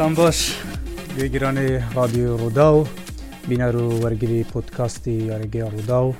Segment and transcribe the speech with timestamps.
[0.00, 0.38] شەوتان باش
[1.16, 1.68] گوێگیرانی
[1.98, 2.84] رادیو ڕوودا و
[3.48, 6.12] بینەر و وەرگری پۆتکاستی یاریگەی ڕوودا و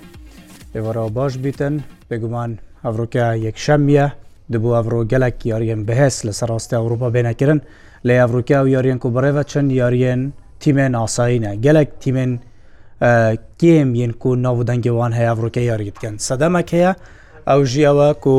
[0.74, 1.74] ئێوەرا باش بیتن
[2.10, 2.50] بگومان
[2.84, 4.04] ئەڤڕۆکە یەکشەمە
[4.52, 7.60] دەبوو ئەڤڕۆ گەلک یاریەن بەهێز لە سەرڕاستی ئەوروپا بێنەکردن
[8.06, 10.20] لە یاڤڕوکیا و یاریەن و بڕێوە چەند یاریەن
[10.62, 12.32] تیمێن ئاساینە گەلک تیمێن
[13.60, 16.92] کێم یەن و ناودەنگێوان هەیە ئەڤڕوکە یاری بکەن سەدەمەک هەیە
[17.48, 18.30] ئەو ژیەوە و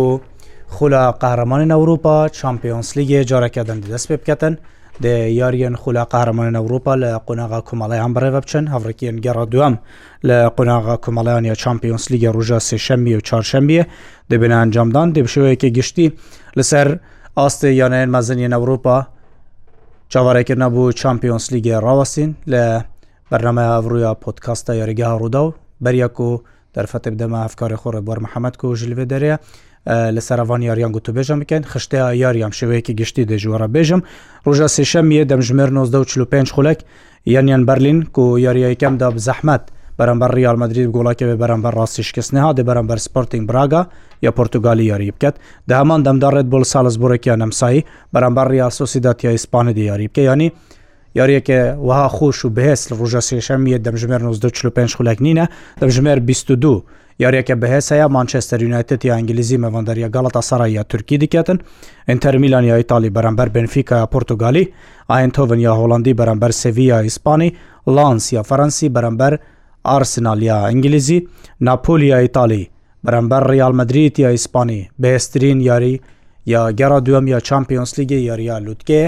[0.76, 4.56] خولە قارەمانی ئەوروپا چمپیۆنس لیگێ جارەکەدەن دەست پێ بکەن
[5.00, 9.76] یاریان خولا قارەمانە ئەوروپا لە قۆناغا کومەڵیان بڕێوە بچن هەڕێکیان گەڕە دوام
[10.28, 13.84] لە قۆناغا کومەڵیان یا چمپیۆنس لیگە ڕژە سێشەمبی و چارشەمبیە
[14.32, 16.08] دەبێن ئەنجامدان دەبشەوەیەکی گشتی
[16.58, 16.88] لەسەر
[17.38, 18.98] ئاستی یانەن مەزنیان ئەوروپا
[20.14, 22.64] چاوارێکردنا بوو چمپیۆنس لیگە ڕاوەستین لە
[23.32, 25.54] بەرنەمە ئەڤرویا پۆتکاستە یاریگە ڕوودا و
[25.84, 26.30] بەریەک و
[26.76, 29.38] دەرفەتە بدەمە ئەفکاری خۆڕێ بۆەر محەممەد و ژلوێ دەرەیە
[29.88, 34.02] لە سەرڤان یاریان گوتو بێژم بکەن خشتەیە یاریام شوەیەکی گشتی دەژوەرە بێژم
[34.46, 36.80] ڕۆژە سێشەمیە دەمژمێر 1945 خولک
[37.34, 39.64] یانیان بەرلین و یاریەکەمدا بزەحمەت.
[40.00, 43.82] بەرەمبەر ریال مدرید گوڵاکە بێ بەرەمبەر ڕاستی شکستنها دە بەرەمبەر سپۆرتنگ براگا
[44.24, 45.36] یا پرتتوگالی یاری بکەت
[45.70, 50.48] دامان دەمداڕێت بۆل سالزبورێکیان نەمسایی بەرەمبەر ریاسۆسیداتیا ئیسپانە دی یاری بکە ینی
[51.20, 55.46] یاریەکە وها خۆش و بهێست ڕژە سێشەمیە دەمژمێر 1945 خولک نینە
[55.82, 56.84] دەمژمێر 22
[57.20, 61.58] یاریەکە بەهێز هەیە مانچستر یونایتت یا ئەنگلیزی مەڤندەریە گەڵەتە سەرای یا تورکی دکێتن
[62.10, 64.64] ئینتەرمیلان یا ئیتالی بەرەمبەر بنفیکا یا پرتتوگالی
[65.12, 67.50] ئاینتۆڤن یا هۆڵندی بەرەمبەر سڤیا ئیسپانی
[67.96, 69.34] لانس یا فەرەنسی بەرەمبەر
[69.90, 71.20] ئارسنالیا ئەنگلیزی
[71.68, 72.64] ناپۆلیا ئیتالی
[73.06, 75.94] بەرەمبەر ریالمەدریت یا ئیسپانی بەهێستترین یاری
[76.54, 79.04] یا گەڕا دووەم یا چمپیۆنسلیگە یاریە لوتکێ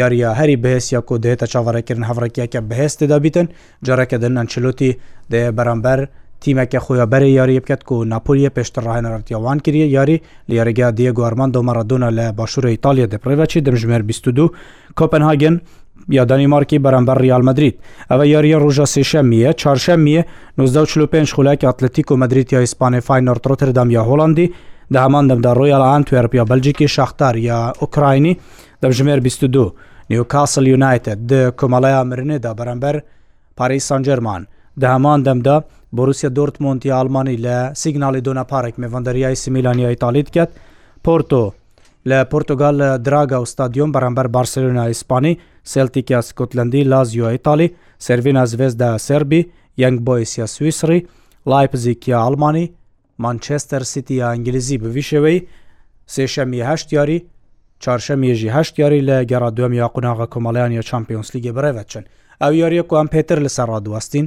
[0.00, 3.46] یاریە هەری بەهێسیە و دێتە چاوەڕێکردن هەڕێکیەکە بەهێستی دەبیتن
[3.86, 4.90] جارەکە دنان چلوتی
[5.30, 6.00] دێ بەرەمبەر
[6.44, 10.16] تیمەکە خۆیە بەرە یاری بکەت و ناپۆلیە پێشتەڕاهێنەرەتیاوان کردە یاری
[10.48, 14.44] لە یاریگە دیە گوارمان دۆمەڕدونە لە باشوورە ئیتالیا دەپڕێڤچی دەژمێر 22
[14.98, 15.54] کۆپنهاگن
[16.16, 17.76] یا دانیمارکی بەرەمبەر ریالمەدریت
[18.10, 20.20] ئەوە یاریە ڕژە سێشەمیە چارشەمیە
[20.58, 24.46] 1945 خولەکی ئەتلتیک و مدریت یا ئیسپانیفای نۆرتۆتردام یا هۆڵندی
[24.92, 28.34] دە هەمان دەمدا ڕۆیال ئانتوێرپیا بەلجیکی شاختار یا ئۆکراینی
[28.82, 29.74] دەژمێر 22
[30.10, 31.18] نیوکاسل یونایتد
[31.60, 32.96] کۆمەڵەیە مرنێدا بەرەمبەر
[33.58, 34.42] پارەی سانجەرمان.
[34.84, 35.56] دەمان دەمدا
[35.96, 40.50] بۆروسیا دورتمونتی ئالمانی لە سیگنالی دۆناپارێک مێڤندریای سمیلانیا ئیتالیت کرد
[41.04, 41.44] پۆرتۆ
[42.10, 45.32] لە پرتگال لە دراگا و ستادیۆم بەرەمبەر بارسلونا ئیسپانی
[45.72, 47.68] سلتیکیا سکوتلندی لازیۆ ئیتالی
[48.06, 49.42] سروینا زوێزدا سربی
[49.82, 50.98] یەنگ بۆیسیا سویسری
[51.50, 52.64] لایپزیکیا ئالمانی
[53.24, 55.38] مانچستر سیتی یا ئەنگلیزی بویشەوەی
[56.14, 57.18] سێشەمی هەشت یاری
[57.84, 62.04] چارشە مێژی هەشت یاری لە گەڕا دوم یا قوناغا کۆمەڵیان یا چمپیۆنسلیگە برەڤەچن
[62.42, 64.26] ئەو یاریە کوان پێتر لەسەر ڕادوەستین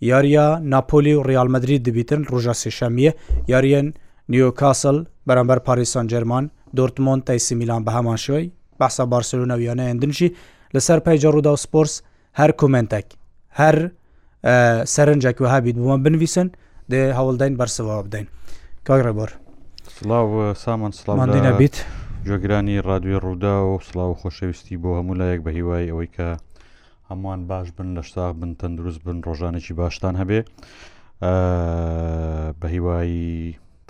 [0.00, 3.10] یاریە ناپۆلی و ڕالمەدرری دەبیتن ڕژە سێشەمیە
[3.52, 3.86] یاریەن
[4.28, 4.96] نیوکاسل
[5.28, 6.44] بەرەمبەر پاریسان جەرمان
[6.76, 8.50] دورتمۆن تایسی میلان بە هەمان شوی
[8.80, 10.28] بەسا بارسلونەویانە هێندنشی
[10.74, 11.94] لەسەر پەیجە ڕوودا و سپۆرس
[12.40, 13.06] هەر کومنتێک
[13.60, 13.76] هەر
[14.94, 16.48] سەرنجێک وهابیت بووە بنویسن
[16.90, 18.26] دێ هەوڵداین بەرسەوە بدەین
[18.88, 19.30] کاگرەبۆر
[19.96, 21.76] سلااو سامان سلامانینە بیت
[22.28, 26.28] جۆگرانی ڕادوی ڕوودا و سلااو خۆشەویستی بۆ هەموو لایەک بە هیوای ئەوەی کە
[27.10, 30.40] هەمووان باش بن لە شتا بن تەندروست بن ڕۆژانێکی باشتان هەبێ
[32.60, 33.26] بە هیوایی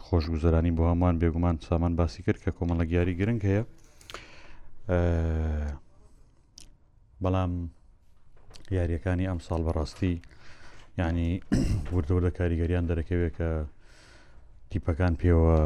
[0.06, 3.62] خۆش گوزارانی بۆ هەمووان بێگومان سامان باسی کرد کە کۆمەڵە گیاری گرنگ هەیە
[7.22, 7.52] بەڵام
[8.76, 10.14] یاریەکانی ئەم ساڵ بەڕاستی
[10.98, 11.30] ینی
[11.94, 13.50] وردەوردە کاریگەریان دەرەکەوێت کە
[14.70, 15.58] تیپەکان پێوە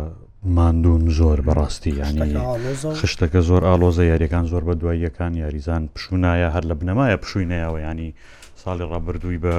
[0.45, 2.35] ماندوون زۆر بەڕاستی ینی
[2.99, 8.15] خشتەکە زۆر ئالۆزە یاریەکان زۆر بە دواییەکان یاریزان پشوونایە هەر لە بنەمایە پشوینەوە ینی
[8.63, 9.55] ساڵی ڕابردووی بە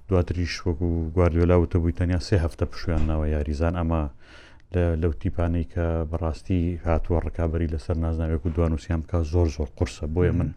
[0.10, 4.02] دواتریش وەکو گواردیۆلا وتە بووی تەنیا سێ هەفتە پشویانناوە یاریزان ئەمە
[5.02, 10.32] لەو تیپانەی کە بەڕاستی هاتووە ڕکابی لەسەر نازناوێک و دوانوسیان بکە زۆر زۆر قرسە بۆیە
[10.40, 10.50] من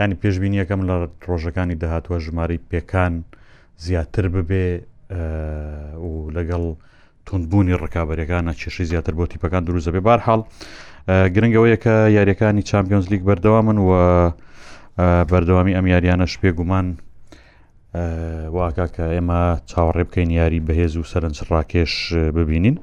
[0.00, 0.94] ینی پێشببینیەکەم لە
[1.30, 3.22] ڕۆژەکانی داهاتوە ژماری پێکان و
[3.84, 4.66] زیاتر ببێ
[6.04, 6.64] و لەگەڵ
[7.26, 10.40] تونبوونی ڕکابەرەکانە چێشی زیاتر بۆ تیپەکان دروزە بێ بارحاڵ
[11.34, 13.92] گرنگەوەیە کە یاریەکانی چمپیۆنز لیگ بەردەوامن و
[15.30, 16.86] بەردەوامی ئەم یاریانە شپێ گومان
[18.56, 19.40] واکە کە ئێمە
[19.70, 21.94] چاوەڕێ بکەین یاری بەهێز و سەرنج ڕاکێش
[22.36, 22.76] ببینین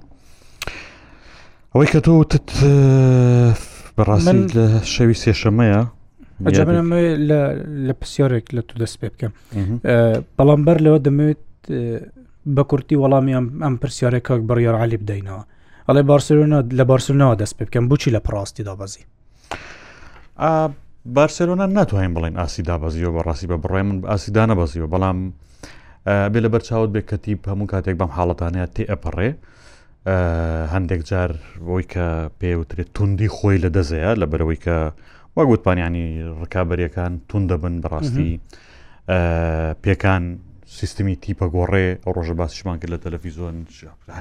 [1.74, 2.50] ئەوەی کە تۆ تت
[3.98, 5.82] بەڕاستی لە شەوی سێشەمەیە
[6.46, 6.94] ئەجابم
[7.88, 9.34] لە پرسیارێک لە تو دەست پێ بکەم
[10.40, 11.44] بەڵام بەر لەوە دەمەوێت
[12.56, 13.36] بە کورتی وەڵامی
[13.66, 15.44] ئەم پرسیارێک کاک بڕیار علی بدەینەوە
[15.88, 19.04] ئەڵێ بارسلونا لە بارسلونەوە دەست پێ بکەم بچی لە پڕاستی دابەزی
[21.18, 25.18] بارسلۆنا ناتوانین بڵین ئاسی دابەزیەوە بە ڕاستی بە بڕێ من ئاسیدا نەبەزیەوە بەڵام
[26.34, 29.30] بێ لە بەرچاوت بێ کەتیب هەموو کاتێک بەم حاڵەتانەیە تێ ئەپەڕێ
[30.74, 31.32] هەندێک جار
[31.68, 32.06] بۆی کە
[32.42, 34.76] پێوترێت توندی خۆی لە دەزەیە لە بەرەوەی کە
[35.38, 36.06] وا گوتپانیانی
[36.44, 38.32] ڕکابەریەکان تون دەبن بەڕاستی
[39.86, 40.24] پێکان
[40.78, 41.86] سیستمی تیپە گۆڕێ
[42.16, 43.56] ڕۆژە باسیشمان کرد لە تەلەفیزۆن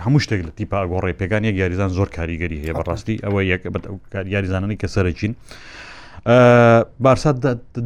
[0.05, 3.63] هەموو شتێک لە تیپە گۆڕێ پێکان یەک یاریزان زۆر کاریگەری هەیە بەڕاستی ئەوە یەک
[4.35, 5.33] یاریزانانی کە سەرچین
[7.05, 7.31] بارسا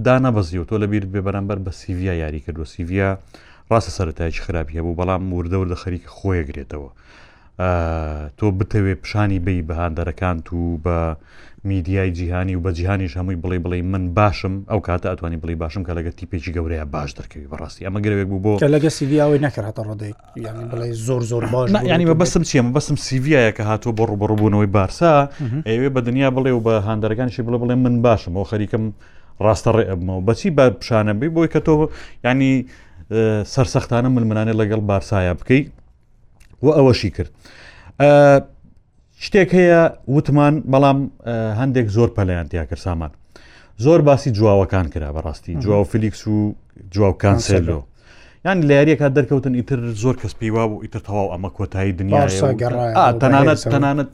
[0.07, 3.11] دانا بەزیەوە تۆ لەبییر بێ بەرامبەر بە سیڤیا یاری کردووە سیڤیا
[3.73, 6.91] ڕاستە سەرەتایکی خراپی هەبوو بەڵام وردەور لە خەریک خۆیەگرێتەوە.
[8.39, 11.17] تۆ بتەوێ پیشانی بی بە هاندەرەکانت و بە
[11.65, 15.83] میدیای جیهانی و بە جیهانیش هەمووی بڵێ بڵێ من باشم ئەو کاتە ئەتوانی بڵێ باشم
[15.85, 20.13] کە لەگە تیپێکی گەورەیە باش دەکەوی بەڕاستی ئەمە گرێک بوو بۆ لەگە سیویاوی نەکراتە ڕۆدەی
[20.39, 24.67] ینی بڵێ زۆر زۆر باش ینی بە بەسم چیە بەسم سیویایە کە هاتووە بۆ ڕوبڕبوونەوەی
[24.77, 25.29] بارسا
[25.69, 28.85] ئەوێ بە دنیا بڵێ و بە هاندەرەکانشی بڵێ بڵێ من باشم ئەو خەریکم
[29.45, 31.75] ڕاستە ڕێ ئەبمەوە بەچی بە پیشانە بی بۆی کە تۆ
[32.25, 32.53] ینی
[33.55, 35.73] سەرسەختانە منمانێت لەگەڵ بارسایە بکەیت
[36.63, 37.31] و ئەوەشی کرد.
[39.25, 39.81] شتێک هەیە
[40.17, 40.99] وتمان بەڵام
[41.61, 43.11] هەندێک زۆر پەلەیانتیا کرد سامان.
[43.77, 46.55] زۆر باسی جواوەکان کرا بەڕاستی جواو فلیکس و
[46.91, 47.83] جواو کانسلۆ.
[48.45, 52.27] یان لایریەکە دەرکەوتن ئیتر زۆر کەس پێیوا و ئیتر تەواو ئەمە کۆتایی دنیا
[53.21, 54.11] تەنانەت تەنانەت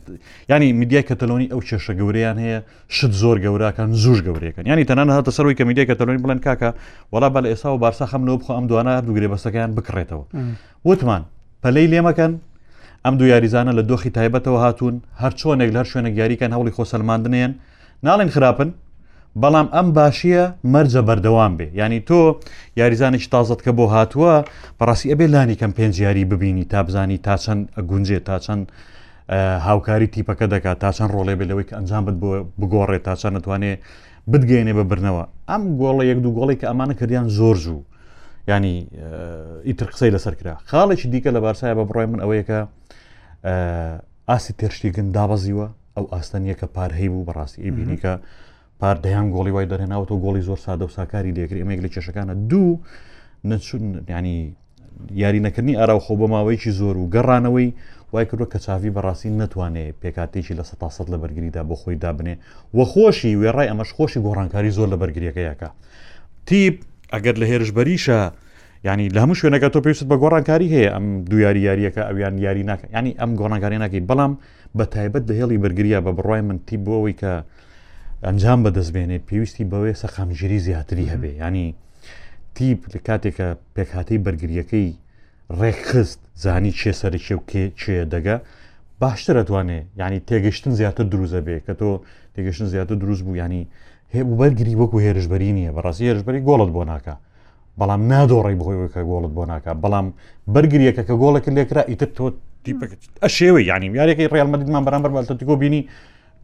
[0.51, 2.61] ینی میدیای کەتەلۆنی ئەو کێشە گەورەیان هەیە
[2.97, 6.71] شت زۆر گەوراکان زوش گەورەکەن ینی تەنان هاتە سەرەوەی کە میدیای کەتەلۆنی بڵند کاکە
[7.15, 10.25] وڵا بە لە ئێستا و بارسا خەمنەوە بخۆ ئەم دوانە دوگرێ بەستەکەیان بکڕێتەوە
[10.89, 11.23] وتمان
[11.67, 12.33] پەلەی لێمەکەن
[13.05, 17.53] ئەم دوو یاریزانە لە دۆخی تایبەتەوە هاتوون هەر چۆنێک لەر شوێنە یاریکەن هەوڵی خۆسەلماندنێن
[18.07, 18.69] ناڵێن خراپن
[19.43, 22.21] بەڵام ئەم باشیە مەرجە بەردەوام بێ ینی تۆ
[22.81, 24.35] یاریزانێکی تازت کە بۆ هاتووە
[24.79, 28.65] بەڕاستی ئەبێ لانی کەم پێنج یاری ببینی تابزانی تا چەند گونجێ تا چەند
[29.67, 32.29] هاوکاری تیپەکە دەکات تا چەند ڕۆڵێ بێلەوەی کە ئەنجام بت بۆ
[32.61, 33.73] بگۆڕێت تا چەند نتوانێ
[34.33, 37.81] بتگەێنێ بە برنەوە ئەم گۆڵە یەک دوو گۆڵی کە ئەمانە کردیان زۆر زوو
[38.49, 38.87] ینی
[39.67, 42.59] ئیتر قسەی لەسەر کرا خاڵێکی دیکە لە بارسایە بە بڕای من ئەوەیەکە
[44.31, 48.13] ئاسی تێشتیگن دابەزیوە ئەو ئاستەنیە کە پار هەی بوو بەڕاستی ئیبینیکە
[48.81, 52.81] پار دەیان گۆڵی وای دەرهێناوەوە گۆڵی زۆر سادە و ساکاری لێگری ئەمێک لە کێشەکانە دوو
[53.51, 54.37] نچون ینی
[55.23, 57.69] یاری نەکردنی ئاراو خۆ بە ماوەیەکی زۆر و گەڕانەوەی
[58.13, 60.65] وای کردوە کە چاوی بەڕاستی نتوانێت پێکاتێکی لە
[60.97, 62.35] سەد لە بەرگریدا بۆ خۆی دابنێ
[62.77, 65.69] وە خۆشی وێڕای ئەمەش خۆشی گۆڕانکاری زۆر لە بەرگریەکەیەکە
[66.49, 66.77] تیپ
[67.15, 68.21] ئەگەر لە هێرشبەریشە
[68.87, 72.87] ینی لە هەموو شوێنەکە تۆ پێویست بە گۆڕانکاری هەیە ئەم دویاری یاریەکە ئەویان یاری ناکە
[72.97, 74.33] ینی ئەم گۆڕانکاری ناکەی بەڵام
[74.77, 77.33] بە تایبەت دەهێڵی بەرگریە بە بڕای منتی بۆەوەی کە
[78.27, 81.67] ئەنجام بەدەستبێنێت پێویستی بەوەی سەخامژیری زیاتری هەبێ ینی
[82.57, 84.89] تیپ لە کاتێکە پێکهاتەی بەرگریەکەی
[85.59, 87.43] ڕێکخست زانی چێ سەرچێ و
[87.81, 88.37] چێ دەگە
[89.01, 91.91] باشتر ئەتوانێ ینی تێگەشتن زیاتر دروزە بێ کە تۆ
[92.35, 93.63] تێگەشتن زیاتر دروست بوو ینی
[94.19, 97.15] هێبوو بەرگری وەکو هێرشبەری نییە بەڕاستی هێرشبەری گۆڵت بۆ ناکە
[97.81, 100.07] بەڵام نادۆڕی بخۆیەکە گۆڵت بۆ ناکە بەڵام
[100.55, 102.25] بەرگریەکە کە گۆڵەکە لێکرا ئیتر تۆ
[103.25, 105.81] ئەشێوە ینی یارێکی ڕالمەدیمان بەرامبەر بەتەتیگۆ بینی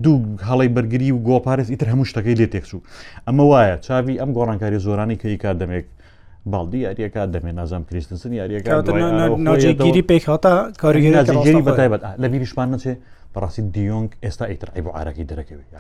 [0.05, 2.79] دوو هەڵی بەرگری و گۆڵپارێز ئیتر هەموو شتەکەی لێ تێکسو
[3.27, 5.87] ئەمە وایە چاوی ئەم گۆڕانکاری زۆرانی کەیکا دەمێک
[6.51, 12.95] باڵدی یاریەکە دەمێن نازام کریستنسن یاریەکەگیری پێک هاتا کاریگەری بەتایبەت لە بیریشمان نچێ
[13.35, 15.71] بەڕاستی دیۆنگ ئێستا ئیترعی بۆ ئارەکی دەرەکەوێت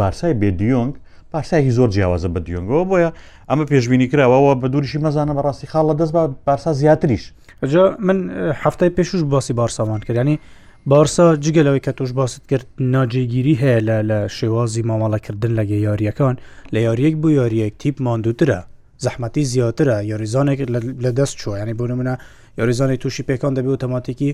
[0.00, 0.92] بارسای بێ دیۆنگ
[1.32, 3.10] پارسایکی زۆر جیاوازە بە دیۆنگەوە بۆیە
[3.50, 7.24] ئەمە پێشببینی کراوەوە بە دووریشی مەزانە بەڕاستی خاڵە دەست بە بارسا زیاتریش
[7.62, 8.18] ئەجا من
[8.62, 10.38] هەفتای پێشوش باسی بارسامان کردنی
[10.86, 16.34] بارسا جگەلەوەی کە توش باست کرد ناجێگیری هەیە لە شێوازی ماماڵەکردن لەگە یاریەکان
[16.74, 18.60] لە یاریەک بوو یاریەک تیپ ماندووترە
[19.04, 20.58] زەحمەتی زیاترە یۆریزانێک
[21.04, 22.14] لە دەست چۆ ینی بۆ منە
[22.58, 24.30] یۆریزانی تووشی پێکان دەبێت ئۆتۆماتیکی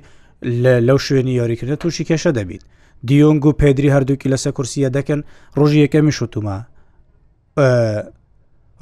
[0.89, 2.63] لەو شوێنی یاریکردن تووشی کێشە دەبیت
[3.09, 5.21] دیۆنگ و پێدری هەردووکی لەسە کورسیە دەکەن
[5.59, 6.57] ڕۆژی یەکەمی شوتومە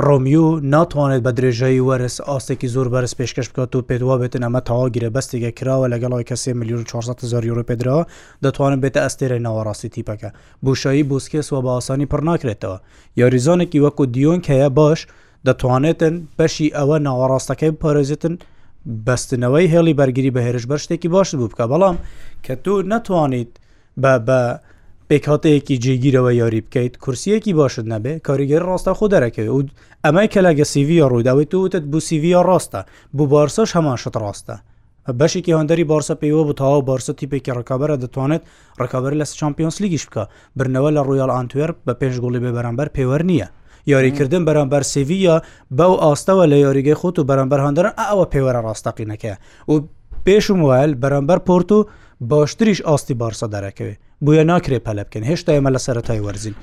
[0.09, 5.09] ڕۆمیو ناتوانێت بە درێژایی وەرز ئاستێکی زۆر بەرز پێشکەش بکات و پێدوا بێتن ئەمە تەواگیرە
[5.17, 8.05] بەستێکە کراوە لەگەڵەوەی کە 3 میلیون 400 یورو پێدراوە
[8.47, 10.31] دەتوانن بێتە ئەستێرە ناوەڕاستی تیپەکە
[10.63, 12.79] بوشایی بوسکێس و بە ئاسانی پڕ ناکرێتەوە
[13.17, 15.09] یاریزانێکی وەکو دیۆنک هەیە باش و
[15.49, 18.35] دەتوانێتن بەشی ئەوە ناوەڕاستەکەی پارێزێتن
[19.07, 21.97] بەستنەوەی هێڵی بەرگری بە هێرش بەر شتێکی باش بوو بکە بەڵام
[22.45, 23.53] کە تو ناتوانیت
[24.03, 24.41] بە بە
[25.09, 29.63] پێکاتەیەکی جێگیرەوە یاری بکەیت کورسیەکی باشت نەبێ کاریگەر ڕاستە خۆ دەرەکەوێت و
[30.05, 32.81] ئەمای کەلاگە سیڤە ڕووداوی تووتت بوو سیڤە ڕاستە
[33.17, 34.57] بوو بارسەش هەمان شت ڕاستە
[35.21, 38.43] بەشێکی هەندری بارسە پێوە بۆ تاوا بارسە تیپێکی ڕکابەرە دەتوانێت
[38.83, 40.23] ڕکابەر لە چمپیۆنس لیگیش بکە
[40.59, 43.49] برنەوە لە ڕویال ئانتوێر بە پێنج گوڵی بێ بەرامبەر پێوە نییە
[43.87, 45.37] یاریکردن بەرامبەر سیڤە
[45.79, 49.35] بەو ئاستەوە لە یاریگەی خۆت و بەرامبەر هەندرن ئەوە پێوەرە ڕاستەقینەکە
[49.69, 49.75] و
[50.27, 51.85] پێش و وایل بەرامبەر پۆرت و
[52.21, 53.95] باشتریش ئاستی بارسە دەرەکەوێ
[54.25, 56.55] بویە ناکرێ پەلە بکەن هێشتا ئێمە لە سەرای وەرزین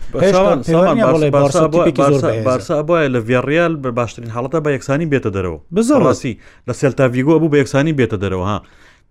[2.45, 6.33] بارسا بە لە ڤێڕیال بە باشترین حڵەتە بە یەکسانی بێتە دەرەوە بزۆر ڕاستی
[6.67, 8.61] لە سێلتاڤگو بوو بە یەکسانی بێتە دەرەوە ها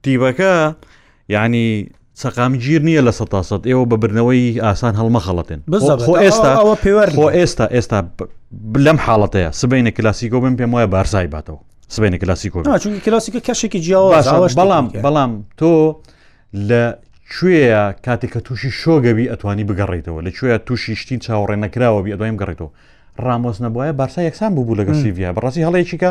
[0.03, 0.73] تیبەکە
[1.29, 1.89] یعنی
[2.23, 5.61] سەقامگیر نییە لە سە سە ئێوە بە برنەوەی ئاسان هەڵمەخەڵەتێن
[6.07, 6.51] خۆ ئێستا
[7.15, 7.99] خۆ ئێستا ئێستا
[8.85, 11.61] لەم حاڵەتەیە سبینە کلاسیکۆ بم پێم وایە بارسایی باتەوە
[11.95, 12.59] سبینە کلاسیکۆ
[13.07, 15.73] کلاسیکە کەشێکی جیاواز بەڵام بەڵام تۆ
[16.69, 16.83] لە
[17.35, 22.71] کوێە کاتێککە تووشی شۆگەوی ئەتوانی بگەڕێتەوە لە کوێە تووشی شتین چاوەڕێ نەکراوە بی ئەدوایم گەڕێتەوە
[23.27, 26.11] ڕامۆز نەبواە بارسا یەکسان بوو لەگە سیڤیا بەڕاستی هەڵەیەکیکە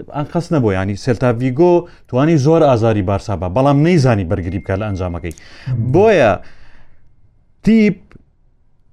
[0.00, 1.74] ئەخەس نەبوو ینی سلتا ویگۆ
[2.08, 5.34] توانی زۆر ئازاری بارسا بە بەڵام نەیزانی بەرگری بکە لە ئەنجامەکەی
[5.94, 6.30] بۆیە
[7.64, 7.96] تیپ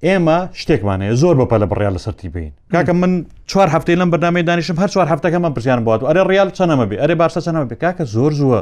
[0.06, 4.44] ئێمە شتێکمانەیە زۆر بەپە لە بڕیال لە سەری بین کاکە من چوار هەفتەی لەم بەنامەی
[4.50, 7.66] دانیشم هەر چوار هەفتەکە من پرسیان بات و ئەرێ ڕیال چەنەمە بێ ئەرێ بارسە چەنەمە
[7.70, 8.60] بێ کاکە زۆر زووە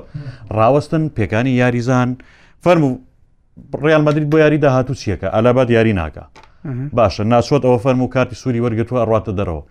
[0.57, 2.09] ڕاوەستن پێکانی یاریزان
[2.63, 2.89] فەرمو
[3.85, 6.23] ڕیال مدرید بۆ یاری داهات و چیەکە ئەلابات یاری ناکە
[6.97, 9.61] باشە ناچۆت ئەوە فەرم و کاتی سووری وەرگتووە ڕاتە دەرەوە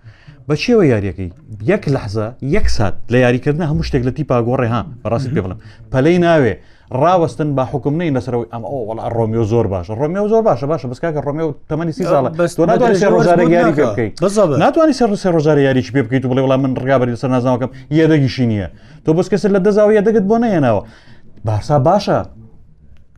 [0.48, 1.28] بە چێوە یاریەکەی
[1.70, 2.26] یەک لەحزە
[2.56, 5.58] یەک سات لە یاریکردن هەموو شتێک لە تیپا گۆڕێ ها بەڕاستی پێ بڵم
[5.92, 6.54] پەلەی ناوێ
[7.02, 11.20] ڕاوەستن با حکومنەی لەسەرەوەی ئەم ئەو وڵ ڕۆمیۆ زۆر باشە ڕۆمیۆ زۆر باشە باشە بەسکاکە
[11.26, 12.28] ڕۆمیۆ تەمەنی سی ساڵە
[12.70, 14.12] ناتوانانی سێ ڕۆژارە یاری بکەیت
[14.64, 18.46] ناتوانانی سەر سێ ڕۆژار یاریی پێ بکەیت و بڵێ وڵام من ڕگابری لەسەر نازناوەکەم یەدەگیشی
[18.50, 18.68] نییە
[19.04, 20.82] تۆ بەسکەسە لە دەزاوە یەدەگت بۆ نەیەناوە
[21.46, 22.18] بارسا باشە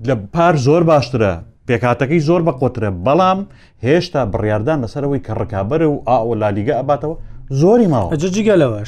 [0.09, 1.33] لە پار زۆر باشترە
[1.69, 3.39] پێکاتەکەی زۆر بە قوترە بەڵام
[3.87, 7.17] هێشتا بڕاردان لەسەرەوەی کە ڕکابەر و ئاو لالیگە ئەباتەوە
[7.61, 8.79] زۆری ماوە جگەلەوە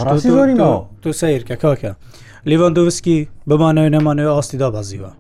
[1.05, 1.93] تۆ سیرکە کاکە
[2.51, 3.17] لیڤندۆوسکی
[3.51, 5.11] بمانەوەی نەمانەوەی ئاستیدا بازیوە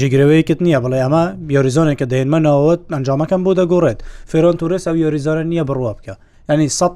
[0.00, 1.22] جگرەوەیکت نییە بڵێ ئەمە
[1.56, 3.98] یۆریزۆنێک کە دێنمەەوەت ئەنجامەکەم بۆ دەگۆڕێت
[4.30, 6.14] فێرۆن تورس ئەو یۆریزۆرە نییە بڕوا بکە
[6.48, 6.88] ئەنی سە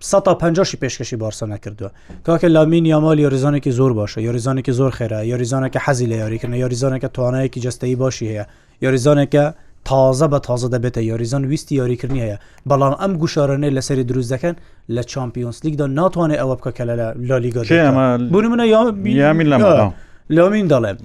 [0.00, 1.90] 150 پێشکەشی بارسە نەکردووە
[2.26, 7.60] کاکە لامین یامال یۆریزانێکی زۆر باشە یۆریزانێکی زۆر خێرا یۆریزانەکە حەزی لە یاریکردن یۆریزانەکە توانایەکی
[7.66, 8.44] جستایی باشی هەیە
[8.82, 9.44] یاریزانێکە
[9.90, 12.38] تازە بە تازە دەبێتە یاریزان ویستی یاریکردنیە
[12.70, 14.54] بەڵام ئەم گوشارانەی لەسری دروست دەکەن
[14.94, 16.94] لە چمپیۆنس لیگدا ناتوانێت ئەوە بکە کە لە
[17.28, 17.62] لالیگا
[18.34, 18.64] بنە
[19.22, 19.58] یامین لە
[20.36, 20.96] لامین دەڵێن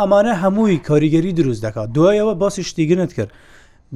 [0.00, 3.30] ئەمانە هەمووی کاریگەری دروست دەکات دوایەوە باسی شتیگنت کرد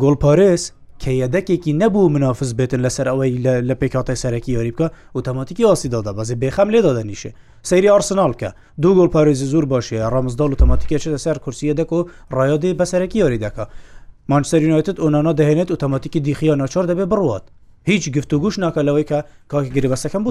[0.03, 0.63] گۆلپارێس
[1.05, 3.33] کە یەدەکێکی نەبوو منافز بێتن لەسەر ئەوەی
[3.69, 7.31] لە پێکاتی سەرەکی یاری بکە ئۆتۆماتیکی ئاسیدادا بەزی بێخەم لێ دادەنیشە
[7.69, 8.51] سەیری ئارسنالکە
[8.83, 11.99] دوو گۆل پارێزی زور باشە ڕامزداڵ ئۆتۆماتیکە چێتە سەر کورسیە دەک و
[12.37, 13.65] ڕایادێ بە سەرەکی یاری دەکە
[14.31, 17.45] مانچسەرینایتت ئۆنانا دەهێنێت ئۆتۆماتیکی دیخیا ناچار دەبێ بڕات
[17.93, 19.19] هیچ گفتوگوش ناکە لەوەی کە
[19.53, 20.31] کاکی گربەسەکەم بۆ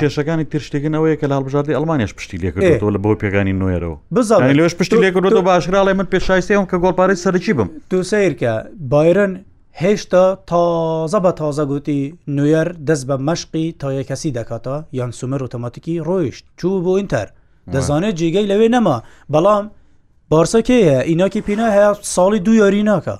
[0.00, 5.92] کێشەکانی ترشتێکنەوەی کە لەڵبژاردی ئەلمانیش پشتی لێکردەوە لە بۆ پێگانی نوێرەوە بزانێش پشتی لێکردەوە باشراڵی
[6.00, 8.52] من پێشایستەوە کە گۆڵپارەی سەرکی بم تو سیرکە
[8.92, 9.32] بایرن
[9.82, 12.00] هێشتا تازە بە تازە گوتی
[12.36, 17.28] نوێر دەست بە مەشقی تایەکەسی دەکاتە یان سومەر ئۆتۆماتیکی ڕۆیشت چوو بۆ ئینتەر
[17.72, 18.96] دەزانێت جێگەی لەوێ نەما
[19.34, 19.64] بەڵام
[20.32, 23.16] بارسەکەی هەیە ئیناکی پینا هەیە ساڵی دو یاری ناکە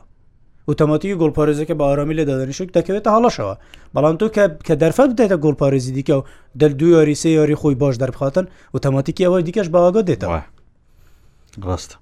[0.69, 3.55] ئۆتۆماتیکی گۆلپارێزەکە بە ئارامی لە دادنشک دەکەوێتە هەڵەشەوە
[3.95, 4.27] بەڵام تو
[4.67, 6.23] کە دەرفە بدێتە گۆلپارێزی دیکە و
[6.61, 10.41] دەل دو یاری سێ یاری خۆی باش دەربخاتن ئۆتۆماتیکی ئەوەی دیکەش باواگە دێتەوە
[11.67, 11.97] ڕاستە.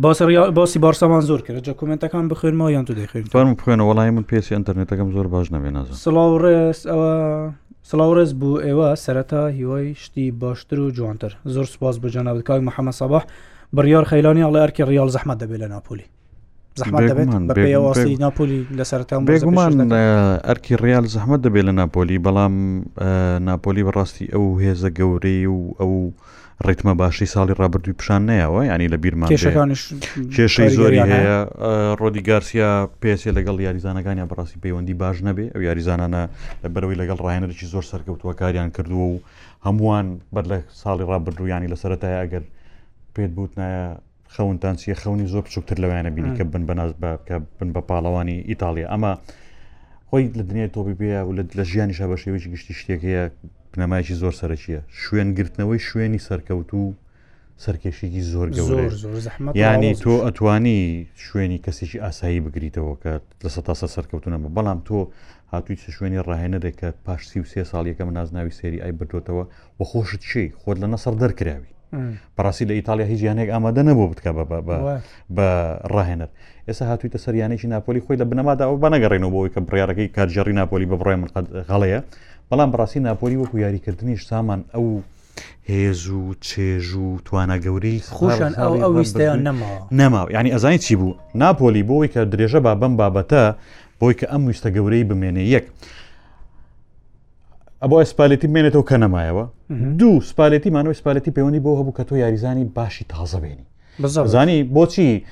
[0.00, 4.54] باسی بارسامان زۆر کرد جا کومنتەکان بخێنمە یان تو دەخێن فەرم بخێن وڵی من پێسی
[4.56, 7.16] ئەتەرنێتەکەم زۆر باش نەبێنە سلااوڕێز ئەوە
[7.90, 13.22] سلااوڕێز بوو ئێوە سەرەتا هیوای شتی باشتر و جوانتر زۆر سپاس بجانەوتکای محەممە سەباح
[13.76, 16.04] بڕیار خەیلانی ئەڵێ ئەرکی ریال زەحمە دەبێت لە ناپۆلی
[16.78, 19.74] زەحمەتی ناپۆلی لەسەران بێگومان
[20.48, 22.52] ئەرکی ریال زەحمە دەبێت لە ناپۆلی بەڵام
[23.48, 25.96] ناپۆلی بەڕاستی ئەو هێزە گەورەی و ئەو
[26.64, 29.28] ڕیتمە باشی ساڵی ڕابردوی پیشان نەیەەوە ینی لە بیرمان
[30.36, 31.36] کێشەی زۆری هەیە
[32.00, 32.70] ڕۆدی گارسیا
[33.02, 36.22] پێسێ لەگەڵ یاریزانەکانی بەڕاستی پەیوەندی باش نەبێ ئەو یاریزانانە
[36.62, 39.18] لە بەرەوەی لەگەڵ ڕایەنەرێکی زۆر سەرکەوتووە کاریان کردووە و
[39.66, 42.44] هەمووان بەر لە ساڵی ڕابردوویانی لە سەرەتای ئەگەر
[43.14, 43.86] پێت بوتنایە
[44.34, 46.90] خەونتان چیە خەونی زۆر بچووکتر لەوانە بینی کە بن بەناز
[47.28, 49.12] کە بن بە پاڵەوانی ئیتالیا ئەمە
[50.10, 53.24] خۆی لە دنیا تۆبی پێە و لە ژیانی شابەشێوێکی گشتی شتێک هەیە
[53.76, 56.84] بنەمایکی زۆر سەرکیە شوێنگرتنەوەی شوێنی سەرکەوت و
[57.64, 58.80] سەرکێشێکی زۆر گەور
[59.64, 60.80] ینی تۆ ئەتوانی
[61.26, 63.12] شوێنی کەسێکی ئاسایی بگریتەوە کە
[63.44, 64.98] لە سە تاسە سەرکەوتونەمە بەڵام تۆ
[65.52, 69.44] هاتووی چە شوێنی ڕاهێنەرێک کە پاش سی و سێ ساڵ یەکەم نازناوی سێری ئای بردوتەوە
[69.78, 71.70] و خۆشت چی خۆت لە نەسەر دەرکراوی
[72.36, 74.30] پراسی لە ئیتالیا هیچ یانێک ئامادە نەبوو بتکە
[75.36, 75.46] بە
[75.94, 76.30] ڕاهێنەر
[76.68, 81.16] ئێستا هاتوویتە سەریانێکی ناپۆلی خۆی لە بنەماداەوە بەنەگەڕێنەوە بۆی کە بڕارەکەی کارژێڕی ناپۆلی بە بڕێ
[81.20, 81.28] من
[81.68, 82.00] غەڵەیە
[82.50, 84.86] بەڵام بڕاستی ناپۆری وەکو یاریکردنیش سامان ئەو
[85.70, 91.82] هێز و چێژ و توانە گەوری خۆشان ئەوویستیان نەماوە نەماوە ینی ئەزانی چی بوو ناپۆلی
[91.90, 93.44] بۆی کە درێژە با بەم بابەتە
[94.00, 95.64] بۆی کە ئەم ویستە گەورەی بمێنێ یەک
[97.82, 99.44] ئەبە سپالەتی بمێنێتەوە کە نەمایەوە
[99.98, 103.64] دوو سپالەتی مانەوەی سپالەتی پەیوەنی بۆ هەبوو کە تۆ یاریزانی باشی تازەبێنی
[104.02, 105.24] بزانی بۆچی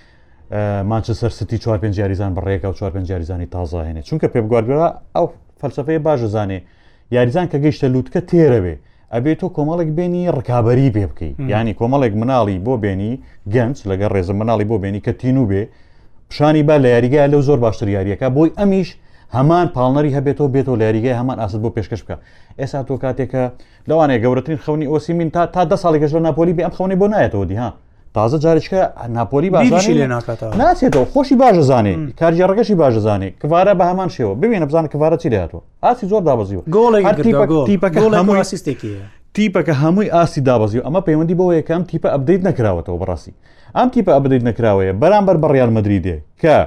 [0.91, 5.27] مانچەسەر ستی چوار پێنج یاریزان بڕێکە و چوار پێنج یاریزانی تازاهێنێ چونکە پێبگواردرا ئەو
[5.61, 6.61] فەلسفەیە باشە زانێ
[7.17, 8.75] یاریزان کە گەیشتە لووتکە تێرەوێ
[9.15, 13.13] ئەبێت تۆ کۆمەڵێک بینی ڕکابی پێ بکەیت ینی کۆمەڵێک مناڵی بۆ بینی
[13.55, 15.63] گەنج لەگە ڕێزم مناڵی بۆ بینی کە تین و بێ
[16.29, 18.89] پیشانی با لە یاریگای لەو زۆر باشتر یاریەکە بۆی ئەمیش
[19.37, 22.17] هەمان پاڵنەری هەبێتەوە بێتەوە لاریگای هەمان ئاسد بۆ پێشکەش بکە
[22.61, 23.43] ئێستا تۆ کاتێکە
[23.89, 27.07] لەوانەیە گەورەترین خەونی ئۆسی من تا تا ده ساڵێکەش لە ناپۆلی بێ ئەم خەونی بۆ
[27.13, 27.69] نایەتەوە دیها
[28.17, 28.81] تازە جارێککە
[29.17, 34.33] ناپۆلی باششی لێ ناکاتەوە ناچێتەوە خۆشی باشە زانێ کارجیێڕەکەشی باشە زانێ کڤارە بە هەمان شێوە
[34.43, 38.03] ببینە بزانە کڤارە چی دەهاتەوە ئاسی زۆر دابزیوە گۆڵێکەکە
[38.53, 38.99] سیستێکیە
[39.37, 43.33] تیپەکە هەمووی ئاسی دابزی و ئەمە پەیوەندی بۆ یەکەم تیپە ئەبدەیت نەکراوەتەوە بەڕاستی
[43.77, 46.59] ئەم تیپە ئەبدەیت نەکراوەیە بەرامبەر بە ڕیال مدرریدێ کە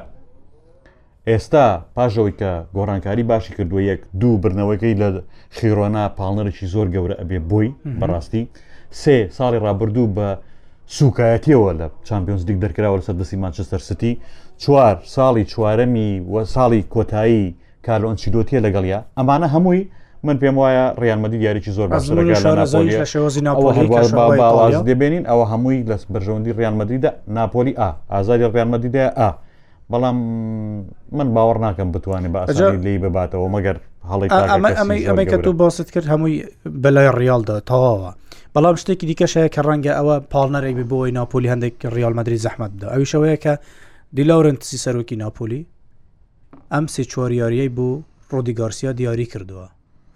[1.30, 5.10] ئێستا پاژەوەی کە گۆڕانکاری باشی کردووە یەک دوو برنەوەەکەی لە
[5.58, 7.68] خیرۆنا پاڵنەرێکی زۆر گەورە ئەبێ بۆی
[8.00, 8.44] بەڕاستی
[9.02, 10.30] سێ ساڵی ڕابردوو بە
[10.96, 14.12] سوکایەتیەوە لە چمپیۆنس دیک دەرکراوە لەسەر دەستی مانچستەر ستی
[14.64, 17.44] چوار ساڵی چوارەمی وە ساڵی کۆتایی
[17.86, 19.84] کارلۆنچی دۆتیە لەگەڵیا ئەمانە هەمووی
[20.24, 22.04] من پێم وایە ڕیانمەدی دیارێکی زۆر باز
[24.92, 29.30] دەبێنین ئەوە هەمووی لە بەرژەوەندی ڕیانمەدیدا ناپۆلی ئا ئازاری ڕیانمەدیدا ئا
[29.92, 30.18] بەڵام
[31.18, 33.78] من باوەڕ ناکەم بتوانێت بە لی بباتەوە مەگەر
[34.12, 34.28] هەڵی
[34.80, 36.36] ئەمەی ئەمەی کە تو باست کرد هەمووی
[36.84, 38.12] بەلای ڕیالدا تەواوە
[38.58, 43.10] بەڵام شتێکی دیکەشەیە کە ڕەنگە ئەوە پاڵنەرێک بۆی ناپۆلی هەندێک ڕیال مدرری زەحمت بدا ئەوی
[43.12, 43.54] شەوەیە کە
[44.16, 45.62] دیلاورنسی سەرۆکی ناپۆلی
[46.74, 49.68] ئەم سێ چوارریاریەی بوو ڕۆدیگارسیا دیاری کردووە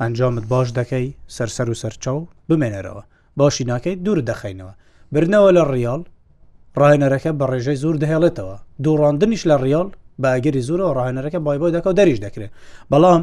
[0.01, 2.17] ئەنجامت باش دەکەی سەرسەر و سەرچاو
[2.49, 3.03] بمێنەرەوە
[3.39, 4.73] باشی ناکەیت دوور دەخینەوە
[5.13, 6.01] برنەوە لە ڕیال
[6.81, 9.87] ڕایەنەرەکە بە ڕێژەی زۆر دەهێڵێتەوە دووڕاندنیش لە ڕیال
[10.23, 12.51] باگەری زۆرەوە ڕایەنەرەکە بایبای دەکە دەریش دەکرێت
[12.91, 13.21] بەڵام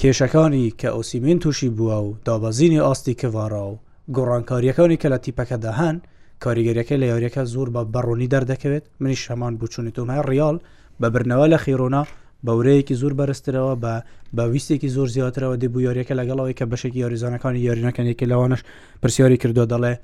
[0.00, 3.74] کێشەکانی کە ئۆسیمین تووشی بووە و دابەزینی ئاستی کەوارا و
[4.16, 5.96] گۆڕانکاریەکانی کە لە تیپەکەدا هەن
[6.44, 10.56] کاریگەریەکە لە یاریەکە زۆر بە بەڕۆنی دەردەکەوێت منی شەمان بچوونی تۆمای ڕیال
[11.00, 12.02] بە برنەوە لە خیرۆنا
[12.46, 13.92] بەورەیەکی زۆر بەرزترەوە بە
[14.36, 18.60] بەویستێکی زۆر زیاترەوە دەبوو یاریەکە لەگەڵەوەی کە بەشێکی یاریزانەکانی یاریەکانێکی لەوانش
[19.02, 19.94] پرسیاری کردو دەڵێ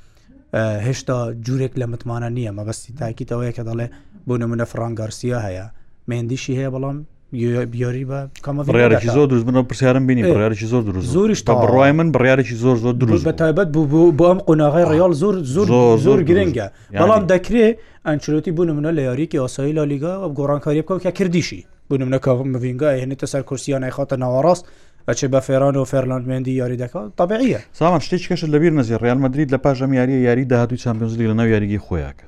[0.87, 3.87] هێشتا جوورێک لە متمانە نییە مەبەستی تاکیتەوەیە کە دەڵێ
[4.27, 5.67] بۆ نمونە فرانگارسیا هەیە
[6.09, 6.99] مێندیشی هەیە بەڵام
[7.33, 12.13] بیاری بە کامەڕارێکی زۆر دروست بنەوە پرسیارم بینی بڕارێکی زۆر دروست زۆریش تا بڕای من
[12.13, 15.67] بڕارێکی زۆر زۆر دروست بە تایبەت بوو بۆ ئەم قۆناغی ڕیال زۆر زۆر
[16.07, 17.75] زۆر گرنگە بەڵام دەکرێت
[18.07, 23.43] ئەنچلوتی بوونمە لە یاریکی ئاسایی لا لیگا گۆڕانکاری بکەوت کە کردیشی بوونمەکە مڤینگە هێنێتە سەر
[23.49, 24.65] کورسیان نایخاتە ناوەڕاست
[25.09, 29.49] ئەچێ بە فێران و فەرلاندمێندی یاری دەکات تابعە سامان شتێک کەشت لەبییر نەزیر ڕیان مدرید
[29.55, 32.27] لە پاژەم یاریە یاری داهاتوی چمپیۆنزلی لە ناو یاریگی خۆیاکە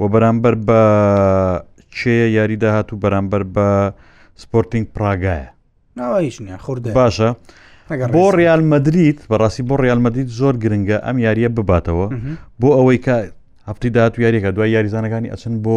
[0.00, 0.80] و بەرامبەر بە
[1.96, 2.06] چێ
[2.38, 3.68] یاری داهات و بەرامبەر بە
[4.36, 5.48] سپۆرتنگ پراگایە
[5.98, 7.28] ناوایشنیە خورد باشە
[8.14, 12.06] بۆ ریال مدریت بەڕاستی بۆ ریال مدریت زۆر گرنگە ئەم یاریە بباتەوە
[12.60, 13.16] بۆ ئەوەی کە
[13.68, 15.76] هەفتی داات یاریەکە دوای یاریزانەکانی ئەچن بۆ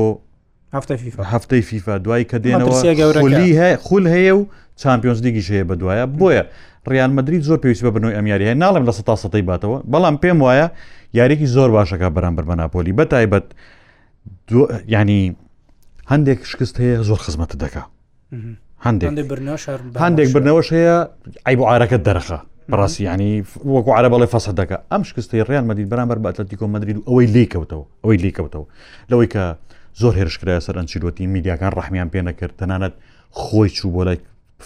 [1.36, 4.46] هەفتەی فیفا دوای کە دێنەوە خول هەیە و
[4.82, 6.44] چمپیۆنس دیگیش هەیە بە دوایە بۆیە
[6.90, 10.38] ڕیان مدرید زۆر پێویست بە بنەوەی ئەم یاریە ناڵم لە سە سەی باتەوە بەڵام پێم
[10.46, 10.68] وایە
[11.18, 13.48] یاریێکی زۆر باشەکە بەرامبەر بە ناپۆلی بەتایبەت
[14.96, 15.36] ینی
[16.12, 17.88] هەندێک شکست هەیە زۆر خزمەتە دەکات
[18.86, 20.96] هەندێک برنەوەش هەیە
[21.46, 22.40] ئایب عارەکە دەرخە
[22.72, 23.32] بەڕاستی ینی
[23.74, 27.86] وەکو عرە بەڵێ فەسە دەکە ئەم شکستی ڕیان مەدید بەرامبەر بەتلەتیکۆ مدرید و ئەوەی لێکەوتەوە
[28.04, 28.66] ئەوەی لێکەوتەوە
[29.12, 29.44] لەوەی کە
[30.02, 32.94] زۆر هێرشکرای سەر ئەنچیرۆتی میدیاکان ڕحمیان پێ نەکرد تەنانەت
[33.42, 34.18] خۆی چوو بۆ لای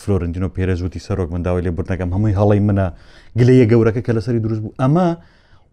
[0.02, 2.88] فلۆرنندینۆ پێرەزوتی سەرۆک منداوای لێ بردنەکەم هەمووی هەڵی منە
[3.40, 5.08] گلەیە گەورەکە کە لەسری دروست بوو ئەمە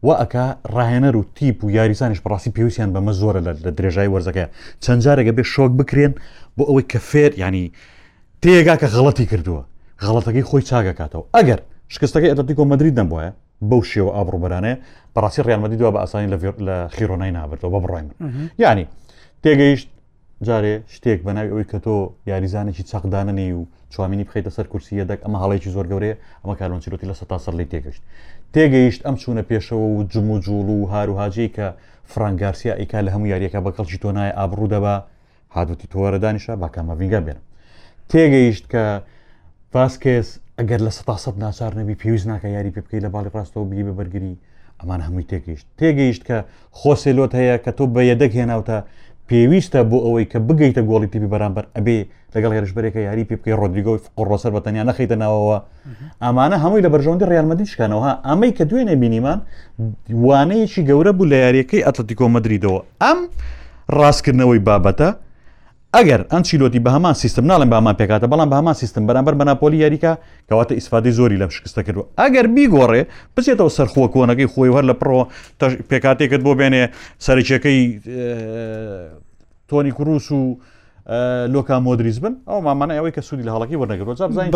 [0.03, 0.45] و ئەکا
[0.77, 4.45] ڕاهێنەر و تیپ و یاریسانیش بەڕاستی پێویستیان بەمە زۆرە لە درێژای وەرزەکە
[4.85, 6.13] چەند جارێکە بێ شۆک بکرێن
[6.57, 7.65] بۆ ئەوەی کە فێر ینی
[8.43, 9.63] تێگا کە غڵەتی کردووە
[10.07, 11.61] غڵەتەکەی خۆی چاگەکاتەوە ئەگەر
[11.95, 13.29] شکستەکەی ئەتەتیکۆ مدرری دەمبواە
[13.71, 14.73] بەو شێوە ئابڕوبەرانێ
[15.15, 16.29] بەڕاستی ڕیانمەدی دووە بە ئاسانی
[16.67, 18.15] لە خیرۆنای نابێتەوە بە بڕای من
[18.63, 18.85] ینی
[19.45, 19.89] تێگەیشت
[20.49, 21.95] جارێ شتێک بەناوی ئەوی کە تۆ
[22.31, 23.61] یاریزانێکی چاقداننی و
[23.93, 27.55] چوامینی بخیتە سەر کورسیە دەک ئەمە هەڵێکی زۆر گەورەیە ئەمە کارۆنچیرۆتی لە سە تا سەر
[27.61, 28.03] لی تێگەشت
[28.55, 31.67] تێگەیشت ئەم چوونە پێشەوە و جم و جوڵ و هاروهاجەی کە
[32.13, 34.95] فرانگارسیا ئیکا لە هەموو یاریەکە بە کەڵکی تۆنای ئابروو دەبا
[35.57, 37.43] هادوتی تۆوەرە دانیشە باکەمە ڤینگە بێنم
[38.11, 38.85] تێگەیشت کە
[39.75, 43.85] ڤاسکێس ئەگەر لە سە ناچار نەبی پێویست ناکە یاری پێ بکەی لە باڵی ڕاستەوە بی
[43.87, 44.35] بە بەرگری
[44.81, 46.39] ئەمان هەمووی تێگەیشت تێگەیشت کە
[46.81, 48.79] خۆسێلۆت هەیە کە تۆ بە یەدەک هێناوتە
[49.29, 51.97] پێویستە بۆ ئەوەی کە بگەیتە گۆڵی پیپی بەرامبەر ئەبێ
[52.35, 55.57] لەگەڵ هێرشبەرێکە یاری پێ بکەی ڕۆدریگۆی فقڕۆسەر بەتەنیا نەخیتە ناوەوە
[56.23, 59.39] ئامانە هەمووی لە بەرژۆندی ڕیانمەدیشکانەوە ئەمەی کە دوێنێ بینیمان
[60.27, 63.19] وانەیەکی گەورە بوو لە یاریەکەی ئەتلتیکۆمەدریدەوە ئەم
[63.99, 65.09] ڕاستکردنەوەی بابەتە
[65.97, 69.45] ئەگەر ئەم چیلۆتی بە هەمان سیستم ناڵم بامان پێکاتە بەڵام بە هەمان سیستم بەرامبەر بە
[69.49, 70.13] ناپۆلی یاریکە
[70.51, 73.03] کەواتە ئیسفادی زۆری لەم شکستە کردو ئەگەر بیگۆڕێ
[73.37, 75.23] بچێتەوە سەرخۆ کۆنەکەی خۆی هەر لە پڕۆ
[75.91, 76.85] پێکاتێکت بۆ بێنێ
[77.27, 77.81] سەرچەکەی
[79.69, 80.59] تۆنی کوروس و
[81.55, 84.53] لۆکا مۆدریز بن ئەو مامانە ئەوەی کە سوودی لە هەڵکی وەرنەگەۆ بزانین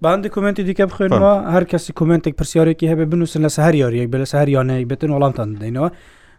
[0.00, 4.26] باندی کمنتی دیکە بخێنەوە هەر کەسی کمنتێک پرسیارێکی هەبێ بنووسن لە سەهر یاریەک بە لە
[4.32, 5.88] سەهر یانەیە بێتن وەڵامتان دەینەوە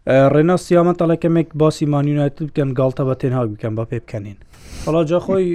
[0.07, 4.37] ڕێنا سیامە تەڵەکەمێک باسی مانیونایت بکەن گڵتە بە تێنهاگ بکەن بە پێ بکەنین
[4.83, 5.45] فڵا جا خۆی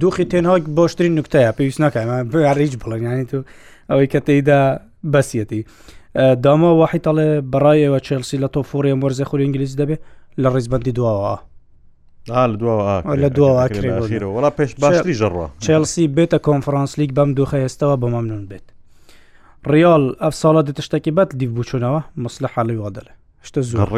[0.00, 2.08] دۆخی تێنهاگ باشترین نکتەیە پێویست ناکەم
[2.58, 3.38] ڕیج بڵێنانی تو
[3.90, 4.60] ئەوەی کە تێدا
[5.12, 5.60] بەسیەتی
[6.44, 9.96] داما واحیتەڵێ بەڕایەوە چلسی لە تۆ فۆریە وەرزە خوری ئنگلیس دەبێ
[10.42, 11.36] لە ڕیزبندی دواوە
[13.22, 18.66] لە دووەوە پێش باشری ژەڕە چلسی بێتە کۆنفرانس لیگ بەم دوخە ئێستەوە بە مەمنون بێت
[19.72, 23.12] ریال ئەف ساڵە دتشتێکی بەت دیبووچونەوە مسلح حالی وادەلێ
[23.46, 23.88] شتە زۆر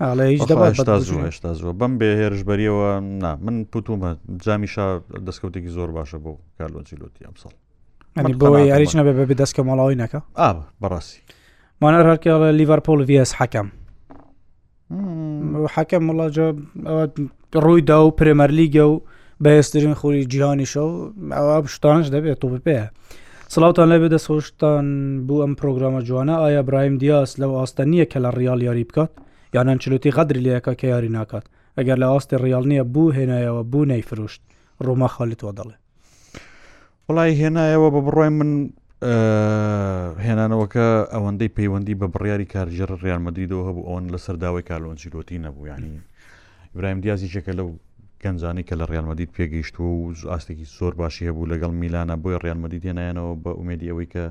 [0.00, 2.88] ڕال هێشتا زوە بەم بێ هێرشبەریەوە
[3.24, 4.10] نا من پوتومە
[4.44, 4.86] جامیشا
[5.26, 7.52] دەستکەوتێکی زۆر باشە بۆ کارلۆجیلوتی ئەم ساڵ
[8.40, 10.48] بۆی یاریچ نەبێ بە دەستکە مەڵاوی نەکە ئا
[10.82, 11.20] بەڕاستی
[11.80, 13.68] مانەر هەرکێڵە لیڤەرپۆل VS حەکەم
[15.74, 16.48] حەکەم مڵاجە
[17.64, 18.94] ڕوویدا و پرێمەرلیگە و
[19.44, 20.82] بەهێسترین خوری جیهانی شە
[21.36, 22.78] ئەوە شتانش دەبێت تۆ بپێ
[23.52, 24.86] سلااوان لەبێ دەسۆشتان
[25.26, 29.10] بوو ئەم پرۆگرامە جوانە ئایا برایم دیاس لەو ئاستە نییە کە لە ڕیال یاری بکات
[29.54, 31.44] یانەن چلوتی غەدری لەکە کە یاری ناکات
[31.78, 34.40] ئەگەر لە ئاستی ڕیال نییە بوو هێنایەوە بوو نەیفرۆشت
[34.86, 35.74] ڕۆما خالیتەوە دەڵێ
[37.08, 38.50] وڵی هێنایەوە بە بڕای من
[40.26, 45.92] هێنانەوەکە ئەوەندەی پەیوەندی بە بڕیاری کارژێر ڕیانمەدیدەوە هەبوو ئەوەن لە سەرداوای کارلۆنجیرۆتی نەبوو یانی
[46.74, 47.68] برایم دیازی چێکە لەو
[48.24, 53.32] گەنجانی کە لە ڕالمەدید پێگەیشت و ئاستێکی زۆر باشی هەبوو لەگەڵ میلانە بۆی ڕالمەدی دێنایەنەوە
[53.44, 54.24] بە ئومێدی ئەوەی کە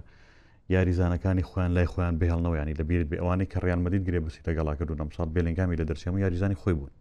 [0.75, 5.75] یاریزانەکانی خۆیان لای خۆیان بهێڵنەوەیانی لەبیێت بێ ئەوانەی کە ڕالمەدید گرێبسی دەگەڵا کردوونم ساڵ بێلنگامی
[5.81, 6.91] لە دەرسێمە یاریزانی خۆی بوون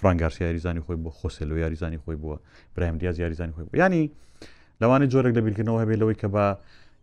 [0.00, 2.36] فرانگارسی یاریزانی خۆی بۆ خۆسێلو یاریزانی خۆی بووە
[2.74, 4.02] برایم دیاز یاریزانی خۆی بوو ینی
[4.82, 6.44] لەوانە جۆرێک لە بیرکردنەوە هەبێ لەوەی کە بە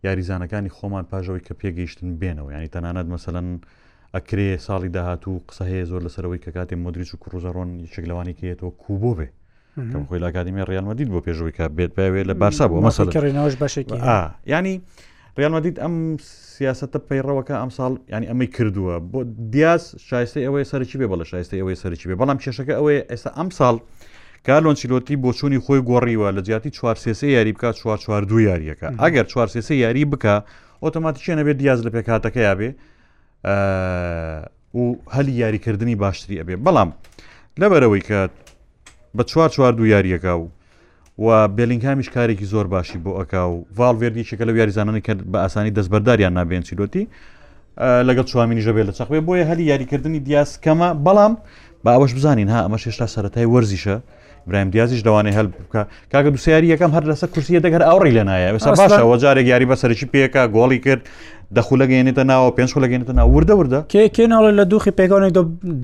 [0.07, 3.37] یاریزانەکانی خۆمان پاژەوەی کە پێگەیشتن بێنەوە ینی تەنانەت مەسەن
[4.15, 9.11] ئەکرێ ساڵی داهاتوو قسە هەیە زۆر لەسەرەوەی کە کاتێ مدرریچ و کوڕزەڕۆن شکلوانی کێتەوە کوبۆ
[9.17, 9.27] بێ
[9.91, 13.95] کەم خۆی لاکادیمی ڕیانمەدید بۆ پێشەوەی کە بێت باوێت لە بارسا بۆ مەسەڵێنەوەش بەشێکی
[14.53, 14.75] ینی
[15.37, 15.95] ڕیانمەدید ئەم
[16.55, 19.19] سیاستە پەیڕەوەکە ئەم ساڵ ینی ئەمەی کردووە بۆ
[19.53, 23.49] دیاز شایستی ئەوەی سەرکی بێ بەڵە شایستی ئەوەی سەرکی بێ بەڵام کێشەکە ئەوەیە ئێستا ئەم
[23.59, 23.75] ساڵ
[24.47, 28.89] کارلۆن چیلۆتی بۆ چوونی خۆی گۆڕیوە لە جیاتی چوارسێسە یاری بکە چوار چوار دو یاریەکە
[29.03, 30.35] ئەگەر چوارسێسە یاری بکە
[30.83, 32.69] ئۆتۆماتیکێنە بێت دیاز لە پێکاتەکە یابێ
[33.47, 36.89] و هەلی یاریکردنی باشتری ئەبێ بەڵام
[37.61, 38.19] لەبەرەوەی کە
[39.17, 40.47] بە چوار چوار دوو یاریەکە و
[41.19, 45.71] و بێلینگامیش کارێکی زۆر باشی بۆ ئەکا و ڤالڤێردی شەکە لە یاریزانانی کرد بە ئاسانی
[45.75, 47.03] دەستبەرداریان نابێن چیرۆتی
[48.07, 51.33] لەگەڵ چوامینی ژەبێت لە چخێ بۆیە هەلی یاریکردنی دیاسکەمە بەڵام
[51.83, 53.97] باوەش بزانین ها ئەمە شێشتا سەتای وەرزیشە
[54.47, 55.81] برایم دیازیش دەوانێت هەل بکە
[56.13, 60.43] کاکە دوسیاری یەکەم هەر لەسەر کورسیە دەگەر ئەوڕی لەنایە وسا باشە وەجارێک یاری بەسەرکی پێکە
[60.55, 61.03] گۆڵی کرد
[61.55, 63.79] دەخولەگەێنێتە ناوە پێنج خولەگەێنێتە ناو وردە وردە
[64.15, 65.31] کێناڵە لە دوخی پێگانێک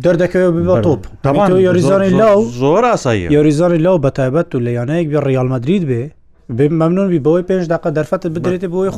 [0.05, 5.07] دەردەکەوێت ببە تۆپ تاوان یۆریزانی لاو زۆر ئاسایی یۆریزانی لاو بە تایبەت و لە یانەیەک
[5.13, 5.83] بە ڕیالمەدرید
[6.57, 8.89] بێ مەمنون بی بەوەی پێنج دقه دەرفەت بدرێتێ بۆی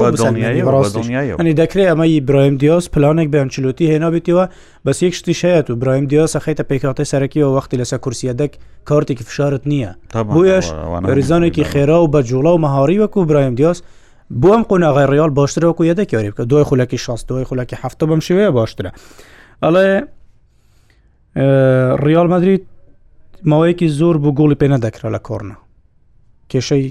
[1.35, 4.45] خۆنی دەکرێت ئەمە برایم دیۆس پلانێک بەنچلوتی هێنابێتیەوە
[4.85, 8.53] بەس یەک شتی شەیەت و برایم دیۆس خیتە پێکاتی سەرەکیەوە وەختی لەسەر کورسیە دەک
[8.89, 9.91] کارتێکی فشارت نییە
[10.35, 10.65] بۆیش
[11.17, 13.79] ریزانێکی خێرا و بە جوڵا و مەهاری وەکو برایم دیۆس
[14.31, 18.51] بۆ ئەم قۆناغی ڕێال باشترەوەکو یەدەکەێ بکە دوای خولەکی شاست دوای خولەکی هەفتە بەم شێوەیە
[18.57, 18.91] باشترە
[19.63, 19.89] ئەڵێ
[22.05, 22.61] ریال مدرید
[23.49, 25.55] ماوەیەکی زۆر بۆ گۆڵی پێ نەدەکرا لە کۆرنا
[26.51, 26.83] کێشەی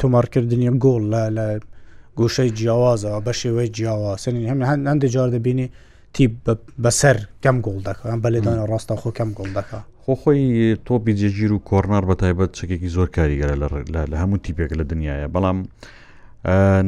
[0.00, 1.46] تۆمارکردنی گۆڵ لە لە
[2.18, 4.58] گوشەی جیاوازە بە شێوەی جیاوا سنین هەم
[4.90, 5.66] هەندێک جار دەبینی
[6.14, 6.26] تی
[6.82, 10.40] بەسەر کەم گۆڵ دەکەم بەلێدانە ڕاستە خۆ کەم گۆڵ دەکە خۆخۆی
[10.86, 13.54] تۆپی جێگیر و کۆرنار بە تایبەت چکێکی زۆر کاریگەرە
[14.12, 15.58] لە هەموو تیپێک لە دنیاە بەڵام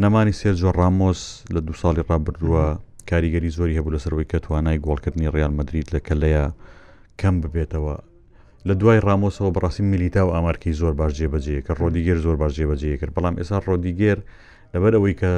[0.03, 1.21] نەمانی سێرجۆ ڕامۆس
[1.55, 2.63] لە دو ساڵی ڕابردووە
[3.11, 6.43] کاریگەری زۆری هەبوو لەسەرەوەی کە توانای گۆڵکردنی ڕیال مدریت لە کەلەیە
[7.21, 7.95] کەم ببێتەوە
[8.69, 12.99] لە دوای ڕامۆسەوە بەڕاستی میلیتا و ئامارکی زۆر باش جێبەجێ کە ڕۆدیگەر زۆر باش جێبەجێ
[13.01, 14.19] کرد بەڵام ئێستا ڕۆدیگەر
[14.75, 15.33] لەبەر ئەوەی کە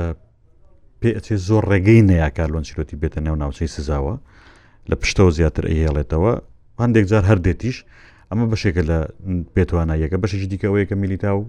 [1.00, 4.14] پێچێ زۆر ڕێگەی نەیە کارلۆن چیرۆتی بێتە نێو ناوچەی سزاوە
[4.90, 6.32] لە پشتەوە زیاتر ئەهێڵێتەوە
[6.82, 7.76] هەندێک جار هەردێتیش
[8.30, 8.98] ئەمە بەشێکە لە
[9.54, 11.42] پێتواناییەکە بەشێکی دیکەەوەی کە میلیتا و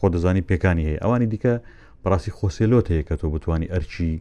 [0.00, 1.54] خۆ دەزانی پێکانی هەیە ئەوانی دیکە
[2.04, 4.12] بەڕاستی خۆسێلۆت هەیە کە تۆ بتانی ئەرچی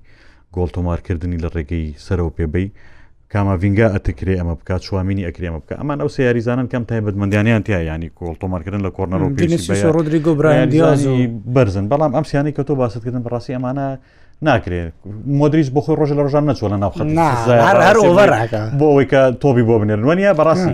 [0.56, 2.68] گۆڵ تۆمارکردنی لە ڕێگەی سەرەوە پێبەی
[3.32, 8.10] کاماڤنگا ئەتەکرێ ئەمە بکە چوامینی ئەکرێمە بکە ئەمان ئەو سیاریزانن کەم تای بەدمەندیانیان تیا ینی
[8.20, 9.28] کۆڵ تۆمارکردن لە کۆرنەرۆ
[11.56, 13.88] بەرزن بەڵام ئەم سیانی کە تۆ باستکردن بەڕاستی ئەمانە
[14.47, 14.91] ناکرێت
[15.39, 20.32] مدرریش بۆ خۆی ڕۆژ لە ڕژان نەچوە لە ناوخەرەکە بۆ ئەوەی کە تۆبی بۆ بنێنوەنیە
[20.39, 20.73] بەڕاستی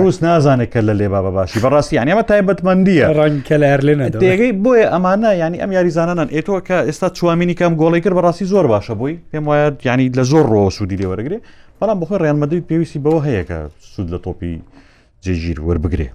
[0.00, 5.32] ڕوس نازانێت کە لە لێبا باشی بەڕاستی یانیمە تایبەتمەندیە ڕەنکە لە لێنە دەگەی بۆیە ئەمانە
[5.42, 9.44] ینی ئەم یاریزانان ئێتۆ کە ئێستا چوامینی کەم گۆڵی کرد بەڕاستی زۆر باشە بووی پێم
[9.48, 11.38] وایە ینی لە زۆر ڕۆ سوودی لێوەرەگرێ
[11.80, 13.58] بەڵام بخۆی ڕێنمەدەوی پێویستی بەوە هەیە کە
[13.92, 14.54] سود لە تۆپی
[15.24, 16.08] جێگیر وەربگرێ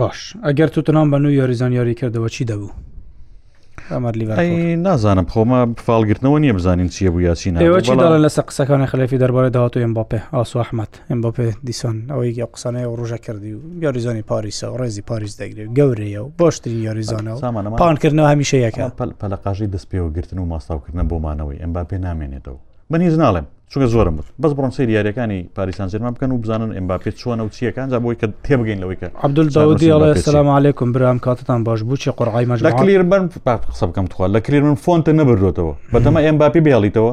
[0.00, 2.70] باش ئەگەر تووتنان بە نوی یاریزان یاری کردەوە چی دەبوو
[3.90, 9.18] ئەمە لی نازانم خۆمە فالگرتنەوە نییە بزانین چیە بوو یاچین ئێوە چیداڵن لەسەر قسەکانی خلەفی
[9.22, 13.52] دەربارە داهاتوی ئەم باپێ ئاسو ئەحمد ئەم باپێ دیسان ئەوەی یا قسانەیە و ڕژە کردی
[13.54, 18.80] و یاریزانی پاریسە و ڕێزی پاریس دەگرێت گەورەیە و باشترین یاریزانەوە پانکردنەوە هەمیشەیەەکە
[19.20, 22.58] پەلقاژی دەست پێوەگرتن و ماستاوکردن بۆمانەوەی ئەم باپێ نامێنێتەوە
[22.90, 27.16] بەنیز ناڵێم چونکە زۆرم بود بەس بڕۆن سری یاریەکانی پاریسان زێرمان بکەن و بزانن ئەمباپێت
[27.20, 31.82] چۆنە و چیەکان بۆی کە تێبگەین لەوەی کە عبدول داودی سلام عیکم برام کاتتان باش
[31.82, 35.74] بوو چی قڕای مەژ لە کلیر بن قسە بکەم توخوا لە کلیر من فۆنتە نەبردوێتەوە
[35.92, 37.12] بەتەمە ئەمباپی بێڵیتەوە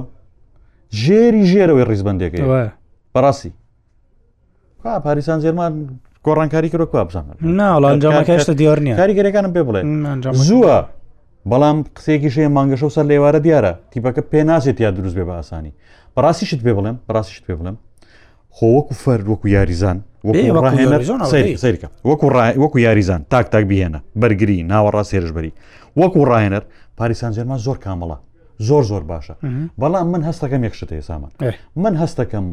[1.01, 2.43] ژێری ژێرەوەی ڕیزبندێکی
[3.15, 3.51] بەڕاستی
[5.05, 5.71] پاریسان زێرمان
[6.25, 7.25] گۆڕانکاری کرۆ کو بزان
[7.59, 9.81] ناڵانجامەکەشتە دیار نیە کاریگەرەکانم پێ بڵێ
[10.47, 10.77] زووە
[11.51, 15.71] بەڵام قسێکی شێ مانگەشە سەر لێوارە دیارە تیپەکە پێ ناسێت یا دروست بێ بە ئاسانی
[16.17, 17.75] بەڕاستیشت پێ بڵێم بەڕاستیشت پێ بڵێم
[18.56, 19.97] خۆ وەکو فەرد وەکو یاریزان
[21.63, 22.25] سیرکە وەکو
[22.63, 25.51] وەکو یاریزان تاک تاک بهێنە بەرگری ناوەڕاست هێرشبەری
[25.99, 26.63] وەکو ڕایەنەر
[26.99, 28.17] پاریسان جەرمان زۆر کامەڵە
[28.67, 29.36] زۆر زۆر باشە
[29.82, 31.32] بەڵام من هەستەکەم یەکشت سامان
[31.84, 32.45] من هەستەکەم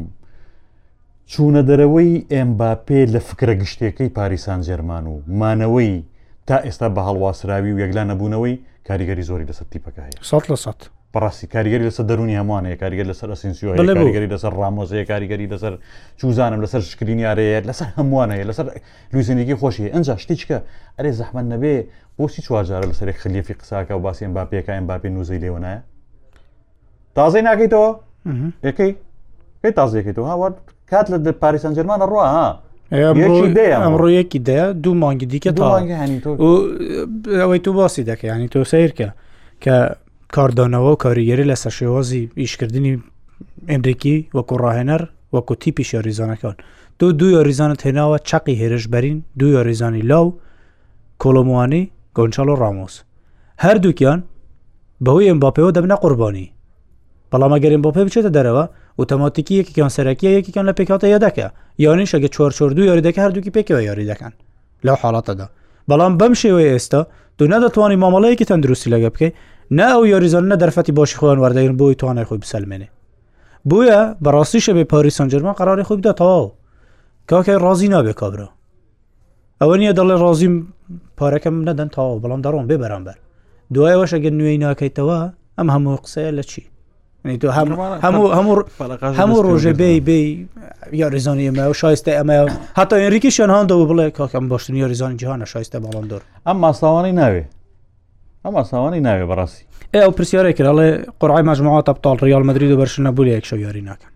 [1.31, 5.93] چوونە دەرەوەی ئەمباپێ لە فکرە گشتەکەی پاریسان جەرمان و مانەوەی
[6.47, 8.55] تا ئێستا بە هەڵواسراوی و یەکلا نەبوونەوەی
[8.87, 10.71] کاریگەری زۆری لەسەر تیپەکە هەیە سە لە سە
[11.13, 15.73] پراسی کاریگەری لەسەر دەرونی هەمانەیە کاریگەر لەسەر ئەسینسیۆ کاریگەری لەسەر ڕامۆزەیە کاریگەری لەسەر
[16.19, 18.65] چوزانم لەسەر شکرینیارەیە لەسەر هەمووانەیە لەسەر
[19.13, 20.57] لوسینێکی خۆشی ئەنج شتیچکە
[20.97, 21.75] ئەرێ زەحمەن نەبێ
[22.17, 25.79] بۆچی چوارجارە لەسەر خلیفی قساکە و باسی با پێکایان باپی نوزەی لێوەنایە
[27.15, 27.89] تازەی ناکەیتەوە
[28.67, 28.91] یەکەی
[29.61, 30.55] پێی تازیەکەیتەوە هاوارد
[30.91, 32.49] کات لە پاریسان جەرمانە ڕواها
[32.91, 35.65] ئەمڕۆ یەکی دەیە دوو مانگی دیکە تا
[37.41, 39.09] ئەوەی تو باسی دەکە ینی تۆ سیرکە
[39.63, 39.77] کە
[40.37, 42.95] کاردانەوە و کاریگەری لە سەشێوازی ئیشکردنی
[43.71, 45.01] ئەمریکی وەکو ڕاهێنەر
[45.35, 46.55] وەکو تیپی شێریزانەکان
[46.99, 50.25] دو دو یاریزانت هێناوە چقی هێرشبەرین دو یاریزانی لاو
[51.23, 51.83] کۆلۆموانی
[52.17, 52.95] گۆنچال و ڕامۆس
[53.63, 54.19] هەردووکیان
[55.05, 56.47] بەهۆی ئەمباپەوە دەبنە قوربانی
[57.31, 58.65] بەڵام ئەگەرم بۆ پێ بچێتە دەرەوە
[58.99, 61.47] ئۆتۆماتیکی یەکیان سەرەکیە یەکیان لە پێکاتە یادەکە
[61.85, 64.33] یانی شەگە چۆرچۆردو یاریدەکە هەردووکی پێکەوە یاری دەکەن
[64.85, 65.47] لەو حاڵاتەدا
[65.89, 67.01] بەڵام بەم شێوەیە ئێستا
[67.37, 69.33] دو نەدەتوانانی مامەڵەیەکی تەندروستی لەگە بکەیت
[69.77, 72.87] نە ئەو یۆریزۆنە دەرفەتی بۆشی خۆیان وەردەگرن بۆی توانای خۆی بسەلمێنێ
[73.69, 76.51] بویە بەڕاستیشە بێ پاری سنجەرمان قراری خۆی بداتەوە
[77.29, 78.47] کاکەی ڕازی نابێ کابرا
[79.61, 80.55] ئەوە نییە دەڵێ ڕازیم
[81.17, 83.17] پارەکەم نەدەن تاوە بەڵام دەڕۆم بێ بەرامبەر
[83.73, 85.19] دوایەوەشە گەن نوێی ناکەیتەوە
[85.57, 86.63] ئەم هەموو قسەیە لە چی
[87.41, 87.47] تۆ
[89.19, 90.17] هەموو ڕۆژێ بێ بێ
[91.01, 92.35] یا ریزانی ئەمە و شایستە ئەمە
[92.79, 97.43] هەتا ێنریکی شەنهاندەوە بڵێ کاکەم باشتنی ریزانی جیهانە شایستە باڵندۆر ئەم ماساوانی ناوێ
[98.47, 100.89] ئەم ئاساوانی ناوێ بەڕاستی ئێ پرسیارێک کراڵێ
[101.21, 104.11] قڕای مەژماوە تەبتال ڕیال مدرید و بەرشنە بوو یەک شەویاری ناکەن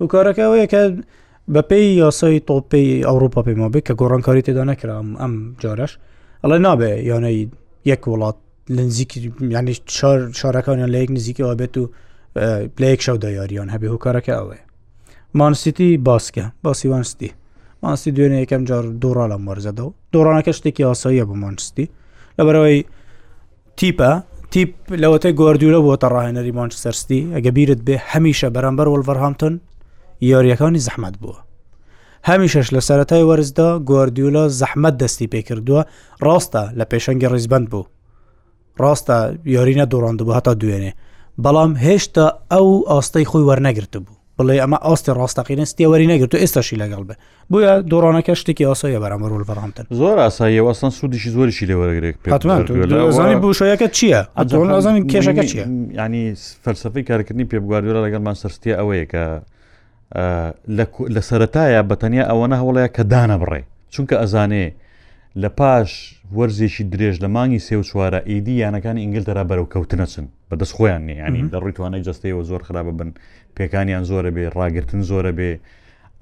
[0.00, 0.82] و کارەکەەیە کە
[1.54, 5.92] بە پێی یاسای تۆپی ئەوروپا پێیمە بێت کە گۆڕانکاری تێدا نەکرام ئەم جارەش
[6.42, 7.38] ئەڵێ نابێ یانەی
[7.90, 8.36] یەک وڵات
[8.78, 9.18] نزیکی
[9.56, 9.74] ینی
[10.40, 11.84] شارەکانیان لە یەک نزیکەوە بێت و
[12.76, 14.58] پلەیەک شەودا یاریان هەبێ هوکارەکە ئەوێ
[15.40, 17.30] مانسیتی باسکە باسیوانستی
[17.82, 21.86] مانسی دوێنێ یەکەم جار دوڕا لە مەرزەدا و دۆڕانەکە شتێکی ئاساییە بۆ مانستی
[22.38, 22.80] لەبەرەوەی
[23.80, 24.10] تیپە
[24.54, 24.70] تیپ
[25.02, 29.54] لەوەتەی گواردیورە بۆ تەڕاهێنەری مانچستەرستی ئەگە بیرت بێ هەمیشە بەرامبەر وەڵڤەرهامتن
[30.30, 31.38] یاریەکانی زەحمت بووە
[32.28, 35.82] هەمیشەش لە سەتای وەرزدا گواردیولە زەحمت دەستی پێ کردووە
[36.26, 37.84] ڕاستە لە پێشەنگی ڕیزبند بوو
[38.82, 39.16] ڕاستە
[39.54, 40.92] یارینە دوڕاند بوو هەتا دوێنێ
[41.42, 46.76] بەڵام هێشتا ئەو ئاستەی خۆی وەرنەگرتە بوو بڵێ ئەمە ئاستی ڕاستەقینە ستێوەری نەگرت و ئێستاشی
[46.82, 47.14] لەگەڵ بێ
[47.50, 54.20] بۆیە دۆڕانەکە شتێکی ئاسایە بەرامەرول بەڕامتر زۆر ئاساییەوە ئەسان سوودیشی زۆریشی لێوەرەگرێک پێزانانی بوشەکە چییە؟
[54.76, 55.64] ئەزانانی کێشەکە چیە؟
[56.00, 56.24] ینی
[56.64, 59.24] فەلسفی کارکردنی پێبگواردیۆرە لەگەڵمان سەرستی ئەوەیە کە
[61.14, 63.62] لە سەتایە بەتەنیا ئەوەنە هەوڵەیە کە دانە بڕێ
[63.94, 64.66] چونکە ئەزانێ
[65.42, 65.88] لە پاش
[66.36, 71.42] وەرزێکی درێژ لە مانگی سێ و چوارە ئیدی یانەکانی ئینگلتەرا بەرەو کەوتنەچن بەدەست خۆیان نیانی
[71.52, 73.10] دەڕووی توانای جستەوە زۆر خراپە بن
[73.56, 75.50] پێکانیان زۆرە بێ ڕاگرتن زۆرە بێ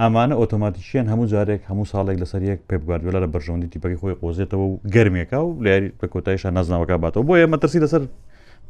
[0.00, 4.74] ئەمانە ئۆتۆماتیشیان هەموو جارێک هەموو ساڵێک لەسەر یەک پێبگاردوێت لە بەرژەوندی تیپەکە خۆی قۆزێتەوە و
[4.94, 8.02] گەرمێکا و لاری بە کۆتایشان نازناوەکە باتەوە بۆیە مەترسی لەسەر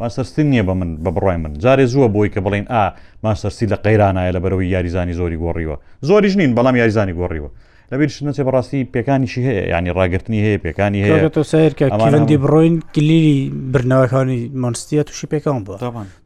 [0.00, 2.82] ماسەرستی نییە بە من بە بڕای من جارێ زووە بۆی کە بڵین ئا
[3.24, 5.76] ماسەرسی لە قەیرانایە لە بەرەوەی یاریزانی زۆری گۆڕیوە
[6.08, 7.50] زۆریش نین بەڵام یاریزانی گۆڕیوە
[7.92, 13.34] لەبێتش نەچێ بەڕاستی پێکانیشی هەیە ینی ڕاگررتنی هەیە پێکانی هەیە تۆ سیرکەندی بڕۆین کلیلی
[13.72, 15.76] برنەوەکانی مۆنستیە تووشی پێکان بووە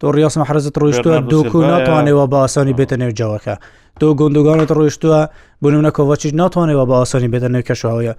[0.01, 3.55] تۆ ڕاستمە حرزت ڕۆیشتوە دۆکو ناتوانێەوە بە ئاسانی بێتە نێوجاوەکە
[4.01, 5.21] تۆ گندگانت ڕۆیشتووە
[5.63, 8.13] بنونە کۆڤچیش ناتوانێەوە بە ئاسانی بێتە نێو کەشاوەیە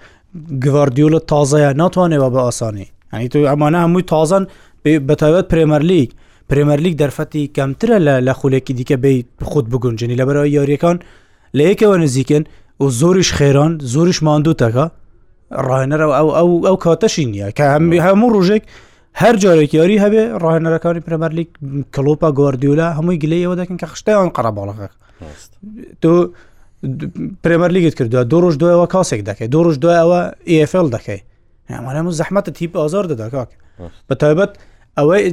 [0.64, 4.44] گواردیۆلە تازەیە ناتوانێەوە بە ئاسانی ئەنی تو ئەمانە هەمووی تازان
[5.08, 6.10] بەتابەت پرێمەرلیک.
[6.52, 9.18] پرێمەرلیک دەرفەتی کەمترە لە لە خولێکی دیکە بی
[9.50, 10.98] خودت بگونجنی لەبەرەوە یاریەکان
[11.58, 12.44] لە یەکەوە نزیکن
[12.80, 14.86] و زۆریش خێران زۆریش ماندووتەکە
[15.68, 18.64] ڕایەنەر ئەو ئەو ئەو کاتەشی نییە کە هەمی هەموو ڕژێک
[19.22, 21.50] هەر جارێک یاری هەبێ ڕاهێنەرەکانی پرەمەرلیک
[21.96, 24.88] کللوپا گواردیولا هەمووی گلەیەوە دەکەن کە خشتیان قەرەباڵەکە
[26.02, 26.12] تۆ
[27.44, 30.22] پرێمەرلیگت کردووە دو ڕۆژ دوایەوە کاسێک دەکەی دو ڕۆژ دوایەوە
[30.56, 31.20] ئFL e دەکەی
[31.72, 33.50] ئەمانەمە زەحمەتە تیپ ئازار دەداکاک
[34.10, 34.52] بە تایبەت
[34.98, 35.24] ئەوەی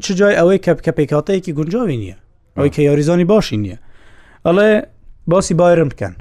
[0.00, 2.16] چ جای ئەوەی کەپ کە پێکاتەیەکی گونجاوی نییە
[2.56, 3.78] ئەوەی کە یاریزانی باشی نییە
[4.46, 4.70] ئەڵێ
[5.30, 6.14] باسی بایرم بکەن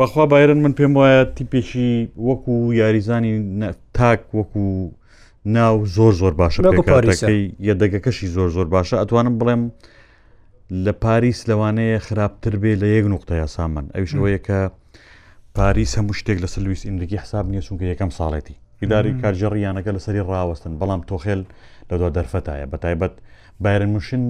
[0.00, 1.90] بەخوا باێرن من پێم وایە تیپێکی
[2.28, 3.34] وەکو یاریزانی
[3.96, 4.64] تاک وەکو
[5.56, 6.60] ناو زۆر زۆر باشە
[6.90, 9.62] پارەکەی یەدەگەکەشی زۆر زۆر باشە ئەتوانم بڵێم
[10.84, 14.58] لە پاریس لەوانەیە خراپتر بێ لە یەک نقطە یاسامان ئەوش ئەوەیە کە
[15.56, 20.22] پاریس هەموو شتێک لە سلویس ئیندگی حساب نییە چونکە یەکەم ساڵێتی ئیداری کارجێڕیانەکە لە سەری
[20.30, 21.42] ڕاوەستن بەڵام تۆخێل
[21.90, 23.14] لە دو دەرفەتایە بە تایبەت
[23.60, 24.22] بایرن موشن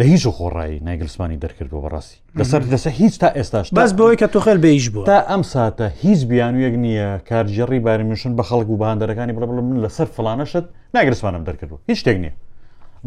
[0.00, 4.26] لە هیچ و خۆڕایی نایگرسمانی دەرکردەوە بەڕاستی لەسەر دەسە هیچ تا ئێستاش باس بەوەی کە
[4.34, 9.34] تۆخەل بێیش بوو تا ئەم ساتە هیچ بیانویەک نییە کارجێڕی باریمیشن بە خەڵک و باندەرەکانی
[9.36, 10.64] بڵ بڵ من لەسەر فلانەشت
[10.96, 12.34] ناگرسمانم دەرکردو هیچ شتێک نییە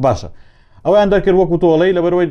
[0.06, 0.27] باشە
[0.86, 2.27] ئەویان دەکرد وەکو تۆڵی لەبەرەوەی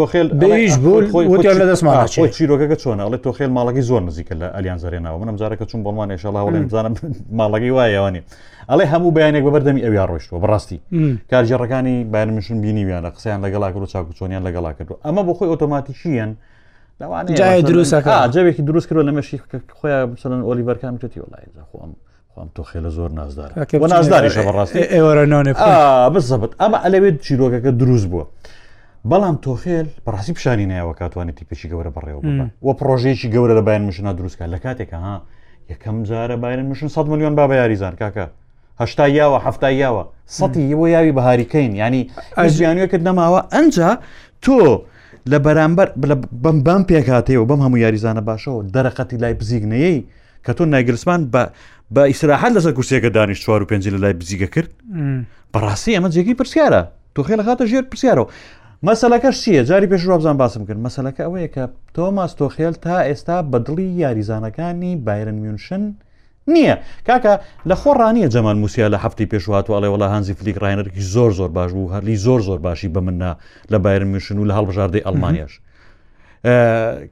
[0.00, 5.36] تۆخێل بەویش بوویان لە دەستمان چیرۆکەکە چۆنەڵێ تۆخێل ماڵکی زۆر نزیکە لە ئەلیان زارێنەوە منم
[5.40, 6.94] جارەکە چون بۆمان ێشەڵاوڵێنزانم
[7.38, 8.20] ماڵەکەی وایەوەنی
[8.70, 10.78] ئەڵێ هەموو بەیانێک بە بەردەمی ئەویان ڕۆشتوە بڕاستی
[11.30, 16.32] کارژێڕەکانی بایانمشن بینیویانە قسەیان لەگەڵا کرد و چاکوچۆنیان لەگەڵا کردو ئەمە بۆ خۆی ئۆتۆماتیشیان.
[17.40, 19.36] جای دروستەکە جابێکی دروست کردو لە مەشی
[19.80, 21.92] خۆیان مثلەن ئۆلیڤەرکان کردی وڵای خۆم
[22.34, 23.50] خۆم تۆ خێلە زۆر نازدار
[23.92, 25.52] نازداری شەڕاستی ئێوەرە نانێ
[26.14, 28.24] بزبت ئەمە ئەلەوێت چیرۆکەکە دروست بووە.
[29.08, 32.20] بەڵام تۆخێل بەڕاستی پیشانی نایەوە کاتوانێتی پێشی گەورە بەڕێوە
[32.66, 35.16] وە پرۆژێکی گەورە لە بایان مشنا دروستکە لە کاتێکە ها
[35.70, 38.26] یەکەم جارە بایرن مشن 100 میلیۆن بابە یاریزان کاکە
[38.80, 40.04] هشتا یاوە هەفتا یاوە
[40.36, 43.90] سەتی وە یاوی بەهاریکەین ینی ئەژیانوەکرد نەماوە ئەجا
[44.42, 44.58] تۆ
[45.30, 45.86] لە بەرامبەر
[46.44, 49.94] بەم بەم پێکاتەوە بەم هەموو یاریزانە باشەوە دەرەقەتی لای بزیگنەیە
[50.46, 51.42] کە تۆ ناگرسمان بە
[51.94, 54.70] بە ئیسراحات لەسەر کورسێکە دانیش چوار و پێنج لە لای بزیگە کرد
[55.54, 56.82] بەڕاستی ئەمە جێگی پرسیارە
[57.14, 58.26] تۆ خێ لە خاتە ژێر پرسیارەوە
[58.88, 61.64] مەسلەکەش چییە جاری پێش ڕابزان باسم کرد مەسلەکە ئەوەیە کە
[61.94, 65.82] تۆماس تۆخێل تا ئێستا بەدڵی یاریزانەکانی بایرن میونشن
[66.54, 66.74] نییە
[67.08, 67.34] کاکە
[67.70, 71.70] لە خۆڕانیە جەمان موسییا لە هەفتی پێشوات و ئەڵێوەڵ هەنزی فلیک ڕایەرکی زۆر زۆر باش
[71.72, 73.32] بوو هەرلی زۆر زۆر باشی بە مننا
[73.72, 75.52] لە بایرن میشن و لە هەڵبژاردەی ئەلمانیاش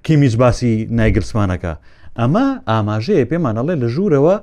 [0.02, 1.72] کیمیز باسی نایگرسمانەکە
[2.18, 4.37] ئەمە ئاماژەیە پێمانەڵێ لە ژوورەوە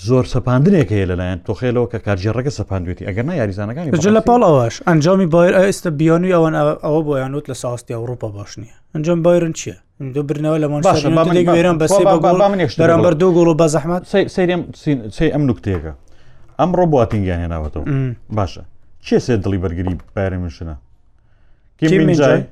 [0.00, 5.54] زۆر سەپاندنێک هەیە لەلایەن تۆخێلەوە کە کارجیێڕەکە سەپاندوێتی ئەگەر نا یاریزانەکانی لە پاڵەوەش ئەنجامی بایر
[5.60, 9.74] ئێستا بیانوی ئەوەن ئەوە بۆیانوت لە ساستی ئەوروپا باش نیە ئەنجام بایرن چیە؟
[10.14, 14.02] دو برنەوە لە منێران بەسەرەمبەر دو گۆڵ بە زەحمات
[14.36, 14.62] سریم
[15.16, 15.92] سی ئەم نوکتێکە
[16.60, 17.84] ئەمڕۆ باتینگیان هێناوەتەوە
[18.38, 18.62] باشە
[19.06, 20.74] چێ سێ دڵی بەرگری بارە منشنە
[21.78, 22.42] کیجای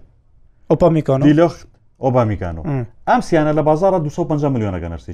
[0.71, 1.61] ئۆپامیکان لەخت
[2.05, 2.65] ئۆبامیکانەوە
[3.09, 5.13] ئەم سیانە لە بازارە 250 میلیۆنەگە نەرسی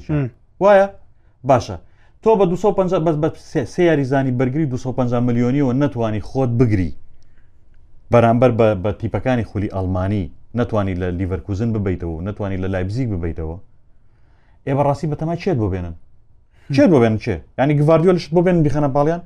[0.63, 0.87] وایە
[1.49, 1.77] باشە
[2.27, 3.27] تۆ بە 250 بەس بە
[3.73, 6.93] سێ یاریزانی بەرگری 250 میلیۆنیەوە نتوانی خۆت بگری
[8.11, 8.51] بەرامبەر
[8.83, 13.57] بە تیپەکانی خولی ئەلمانی نتوانی لە لیڤەرکوزن ببیتەوە نتوانی لە لایبزیک ببیتەوە
[14.67, 15.95] ئێ بەڕاستی بەتەما چێت بۆ بێنن
[16.75, 19.21] چێت بۆ بێن چێ ینی گواردیۆلش بۆ بێن بخەنە پاڵیان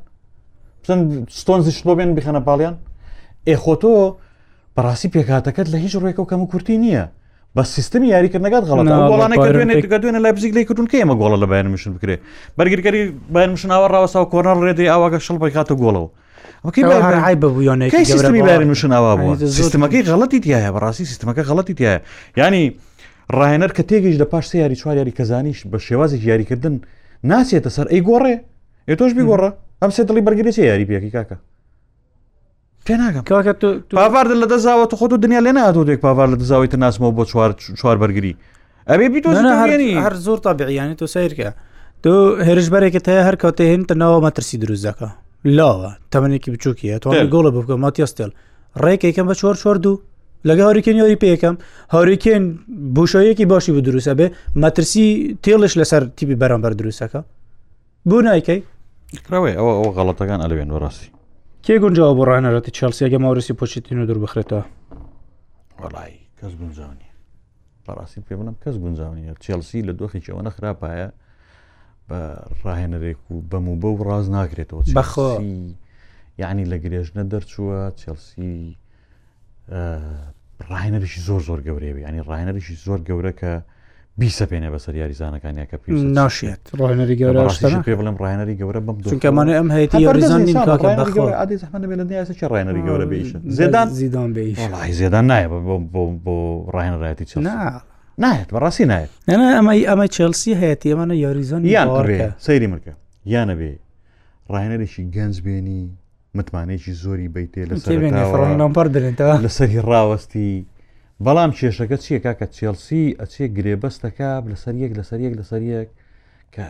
[0.83, 1.01] پسند
[1.41, 2.75] ستۆنزیش بۆ بێن بخەنە پاڵیان
[3.49, 3.93] ئێخۆتۆ
[4.75, 7.05] بەڕاستی پێکاتەکەت لە هیچ ڕێکەوە کەم کورتی نییە
[7.55, 12.15] بە سیستمی یاریکردنەکەات گەڵانەکە دوێنێ لای بزیک لەی کردون کەمە گۆڵە لە بایانمیشن بکرێ
[12.57, 13.01] بەرگری
[13.35, 16.09] بایانمشنناوە ڕاوەسا کۆنەر ڕێدەی ئاواگە شڵ بەکاتە گۆڵەوە
[17.43, 21.95] بەبوویانێکشنناوا بوو سیستمەکەی غەڵەتی تایە بەڕاستی سیستمەکە غەڵەتی تایە
[22.41, 22.63] ینی
[23.37, 26.75] ڕاهێنەر کە تێگەیش لە پاش سێ یاری چوار یاری کەزانیش بە شێوازێک یاریکردن
[27.31, 28.35] ناسێتە سەر ئەی گۆڕێ
[28.89, 29.49] ئێ تۆش بیگۆڕە
[29.81, 31.37] ئەم سێ دڵی بەرگری چێ یاری پێکی کاکە
[32.89, 37.51] پاوار لە دەزاوە تو خۆت دنیا لێ نادۆ دێک پاوار لە دەزاوی تەناسمەوە بۆ چوار
[37.79, 38.35] چوار بەرگری
[38.89, 41.49] ئەبێ بیتۆنی هەر زۆر تا بەیانی تۆ سیرکە
[42.03, 42.11] تۆ
[42.47, 45.07] هێرشبەرێکت هەیە هەر کەوتە هێن تەناوە مەترسی دروستەکە
[45.57, 48.31] لاوە تەمەێکی بچووکیە تۆ گۆڵە بکە ماتیاستێل
[48.85, 50.01] ڕێکێکم بە چوار چوار دوو
[50.47, 51.55] لەگە هاریکێنیۆری پێەکەم
[51.93, 52.43] هاریکێن
[52.95, 54.27] بوشەیەکی باشی بۆ دروستە بێ
[54.61, 55.07] مەترسی
[55.43, 57.19] تێڵش لەسەر تیبی بەرامبەر دروستەکە
[58.09, 58.59] بوو نایکەی
[59.31, 61.09] ئەوە ئەوە غەڵەتەکان ئەلوێن وەڕاستی
[61.65, 64.63] کێ گونجەوە بۆ ڕێنەرەتی چلسیەگە ماورسی پۆچیتین و دوور بخرێتەوە
[65.81, 67.09] وڵی کەس گونجاونی
[67.85, 71.07] بەڕاستی پێ بڵم کەس گونجاونیە چلسی لە دۆخیەوە نەخراپایە
[72.07, 72.19] بە
[72.65, 75.29] ڕاهێنەرێک و بەم و بە و ڕاز ناکرێتەوە بەخۆ
[76.41, 78.53] یعنی لە گرێژنە دەرچووە چلسی
[80.69, 83.53] ڕاهێنەرشی زۆر زۆر گەورەیە ینی ڕاهێنەرشی زۆر گەورە کە
[84.19, 85.89] بیسە پێێنە بەسەر یاریزانەکانیا کە پێ
[86.19, 87.41] ناشێت ڕێنەری گەورە
[87.85, 90.87] پێ بڵم ڕێنەری گەورە بم بچونکەمانە ئەم هەیەی یاریزانین کاکە
[92.53, 94.57] ڕێنەری گەورە بیش زێدان زیدان بیش
[94.99, 95.47] زێدان نایە
[96.25, 96.33] بۆ
[96.75, 97.33] ڕێنڕایەتی چ
[98.23, 99.11] نایەت بەڕاستی نایەت
[99.57, 101.87] ئەمە ئەمە چلسی هەیەی ئەمانە یاریزان یان
[102.47, 102.93] سەیری مرکە
[103.33, 103.73] یانەبێ
[104.53, 105.81] ڕێنەرێکی گەنج بێنی
[106.37, 107.97] متمانێکی زۆری بیتێ لەسەر
[109.43, 110.49] لەسەری ڕاوەستی
[111.25, 115.89] بەڵام کێشەکە چیە کاکە چێلسی ئەچێ گرێبەستەکە لەسەر یەک لەسەر یەک لەسەر یەک
[116.55, 116.65] کە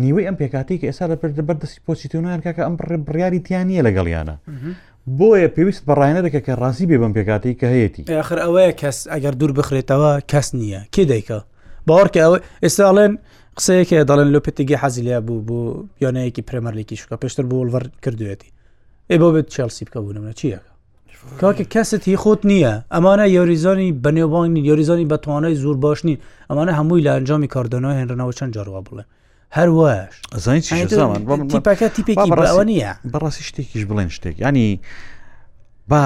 [0.00, 2.74] نیوەی ئەم پێکاتی کە ئێستا لە پرد بەردەسی پۆچیتونان کاکە ئەم
[3.06, 4.34] بڕیاری تیانە لەگەڵیانە
[5.18, 7.90] بۆیە پێویست بەڕایەنەکە کە ڕاستی بێ بەم پێکاتی کە هەیەی
[8.22, 11.38] آخر ئەوەیە کەس ئەگەر دوور بخرێتەوە کەس نییە کێ دەیکە
[11.86, 13.12] باوەڕکە ئەوە ئێستاڵێن
[13.58, 15.58] قسەیەکە دەڵێن لۆپتیگە حەزیلیا بوو بۆ
[16.04, 18.50] یانەیەکی پرەمەرلێکی شوکە پێشتر بۆڵڤەر کردوێتی
[19.10, 20.72] ئێ بۆ بێت چلسی بکە بوونمە چیەکە
[21.40, 26.18] کاکە کەست هی خۆت نییە ئەمانە یۆریزانی بەنێوبانی یۆریزانی بەتوانای زۆر باش نین
[26.52, 29.02] ئەمانە هەمووی لە ئەنجامی کاردنەوە هێنرنەوە چەند جاروا بڵێ
[29.56, 34.80] هەروەش ئەزانیپەکە تیپێکیەوە نییە بەڕاستی شتێکیش بڵێن شتێک ینی
[35.90, 36.02] با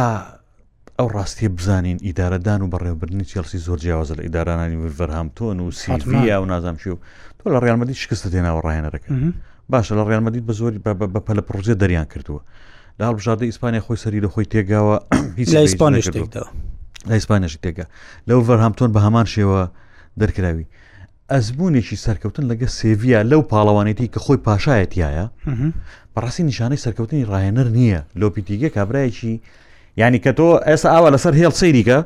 [0.99, 6.49] ئەو ڕاستی بزانین ئیدارەدان و بەڕێوبرنی چێلسی زۆر جیاوازە لە ئیدارانانی وەرهامتۆن و سییا و
[6.53, 6.97] نازامشی و
[7.39, 9.09] تۆ لە ڕیانمەدی شکستە دێناوە ڕایەنەرەکە
[9.71, 10.79] باشە لە ڕیانمەدیت بە زۆری
[11.15, 12.41] بە پەلە پرۆژێ دەریان کردووە.
[13.01, 14.97] لە هەڵبژاردە ئیسپانیا خۆی سەری لە خۆی تێگاوە
[15.39, 16.45] هیچ لە ئیسپانیش تێکدا
[17.09, 17.85] لە ئیسپانیاشی تێگا
[18.29, 19.61] لەو ڤەرهامتۆن بە هەمان شێوە
[20.21, 20.67] دەرکراوی
[21.33, 25.27] ئەزبوونێکی سەرکەوتن لەگە سێڤیا لەو پاڵەوانێتی کە خۆی پاشایەتیایە
[26.15, 29.35] بەڕاستی نیشانەی سەرکەوتنی ڕایەنەر نییە لۆپیتیگە کابراایکی
[30.01, 31.99] ینی کە تۆ ئێستا ئاوا لەسەر هێڵ سەیریکە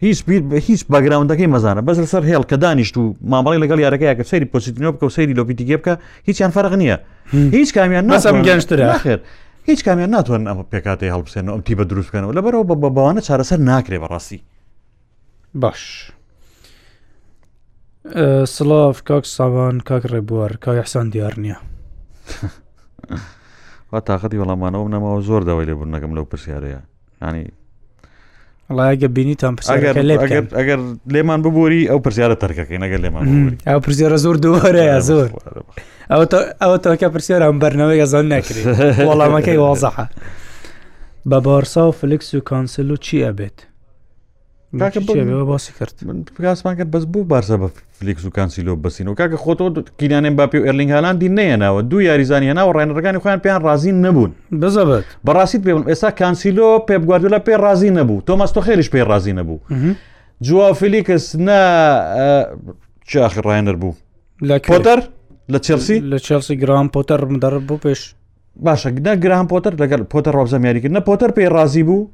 [0.00, 0.24] هیچ
[0.68, 4.90] هیچ باگراوندەکەی مەزانە بەس سەر هێڵ کە دانیشت و مامەڵی لەگەڵ یارەکەی کە سەری پۆسیتنیۆ
[4.94, 5.92] بکە و سەری لۆپیتیگە بکە
[6.28, 6.96] هیچیان فەرق نییە
[7.56, 8.80] هیچ کامیان ناسم گەنجتر
[9.68, 14.38] هیچ کامیان ناتوان ئەمە پێکاتی هەڵبسێنەوە ئەمتی بە دروستکەنەوە لەبەرەوە بە بەوانە چارەسەر ناکرێ بەڕاستی
[15.54, 15.82] باش
[18.54, 21.58] سلااف کاک ساوان کاک ڕێبوار کای حسان دیار نییە
[23.92, 26.80] وا تااقەتی وەڵامانەوە نەماوە زۆر داوای لێبوونەکەم لەو پرسیارەیە
[27.22, 27.44] ینی
[28.76, 29.54] ڵایگە بینیتان
[30.60, 30.78] ئەگەر
[31.14, 33.24] لێمان ببووری ئەو پرسیارە تەرکەکەی نەگەر لێمان
[33.70, 35.26] ئەو پرسیارە زۆر دووەرەیە زۆر
[36.62, 38.66] ئەوە تۆکە پرسیار ئەم بەرنەوەی ئەزان نەکرێت
[39.08, 40.06] وەڵامەکەی وازەحە
[41.30, 43.58] بە بارسا و فلکس و کانسل و چی ئەبێت
[44.72, 49.82] باسی کرد پراسمان کرد بەس بوو بارسە بە فلیکس و کانسیلۆ بەسین و کاکە خۆتۆ
[50.00, 55.04] کیلانێن باپی و ئەرلینگ هالاندی نەیەناوە دو یاریزانی هێناوە ڕێنەرەکانی خۆیان پێیان رازی نەبوون بزەبێت
[55.26, 59.58] بەڕاستیت پێ ئێستا کانسیلۆ پێپ گواردولا پێ رازی نەبوو تۆماستۆ خێریش پێ رازی نەبوو
[60.40, 61.58] جووا فلیکس نە
[63.10, 63.94] چاخی ڕێنەر بوو
[64.44, 65.00] لە کۆتەر
[65.52, 68.00] لە چلسی لە چلسی گرام پۆتەر مدەڕ بوو پێش
[68.64, 72.06] باشە گدا گرام پۆتەر لەگەر پۆتە ڕۆبزەمیاریکرد نە پۆتەر پێی رازی بوو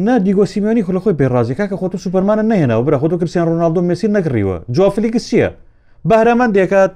[0.00, 4.08] نا دیگۆسیمیانی خو لە خۆی پێڕازیکا کە خۆتو سوپەرمانە نهێنەوە برا خۆتو کرسیان ڕۆناالدۆ مسی
[4.16, 5.48] نەکڕیوە جوافلیکس چییە
[6.08, 6.92] بەهرەمان دێکات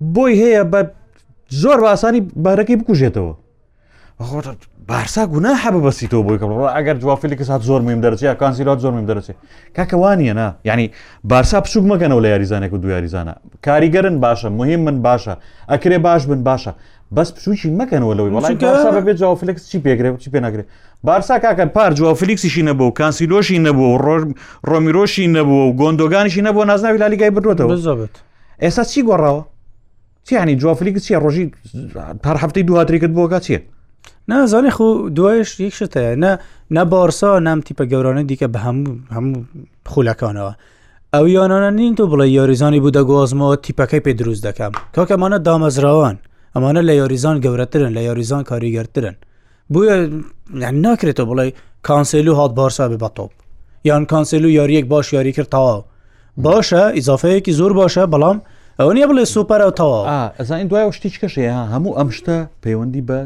[0.00, 0.80] بۆی هەیە بە
[1.62, 3.34] زۆر باسانی بارەکەی بکوژێتەوە
[4.88, 9.06] بارسا گونا حەب بەسییتەوە بۆی کەڕ ئەگەر جوافلیکس هات زۆر میم دەرچی کانسیلات زۆر میم
[9.10, 9.36] دەرچێت
[9.76, 10.86] کاکەوانە نا ینی
[11.24, 13.32] بارسا پسوک مەکەنەوە لە یاریزانێک و دو یاریزانە
[13.66, 15.34] کاریگەرن باشە مهم من باشە
[15.72, 16.70] ئەکرێ باش بن باشە
[17.16, 18.32] بەس پشوشی مەکەنەوە لەوەی
[18.96, 20.66] بەڵێ جاافلکس چی پێگرێت چی پێناگرێت
[21.04, 24.22] بارسا کاکە پار جوافلیکسیشی نەبوو کانسیلۆشی نەبوو ڕۆژ
[24.70, 28.14] ڕۆمیرۆشی نەبوو و گۆندۆگانیشی نەبوو نازناوی لالیگای بردوێتەوە زبێت
[28.62, 29.42] ئێستا چی گۆڕاوە
[30.26, 31.44] چیانی جوافلیکس چیە ڕۆژی
[32.24, 33.60] پار هەفتەی دوهاتریکت بۆگا چییە
[34.30, 34.86] نازانێ خو
[35.16, 36.30] دوایش یەکشتەیە نە
[36.76, 39.36] نەبارسا نام تیپە گەورانە دیکە بە هەموو هەموو
[39.92, 40.52] خولەکانەوە.
[41.14, 46.16] ئەو یانانە نین تۆ بڵێ یاریزانی بوو دەگوازمەوە تیپەکەی پێ دروست دەکەم کاکەمانە دامەزراوان
[46.56, 49.16] ئەمانە لە یاریزان گەورەترن لە یاریزان کاریگەرترن
[49.72, 49.96] بویە
[50.86, 51.46] ناکرێتەوە بڵێ
[51.88, 53.32] کانسلو هات بارسا بێ بە تۆپ
[53.90, 55.82] یان کانسلو یاریەک باش یاری کرد تەواو
[56.46, 58.38] باشە ئیزافەیەکی زۆر باشە بەڵام
[58.80, 60.04] ئەو نیە بڵێ سوپەر و تەواو
[60.38, 63.18] ئەزان دوای شتیچ کەشەیە هەموو ئەم شتە پەیوەندی بە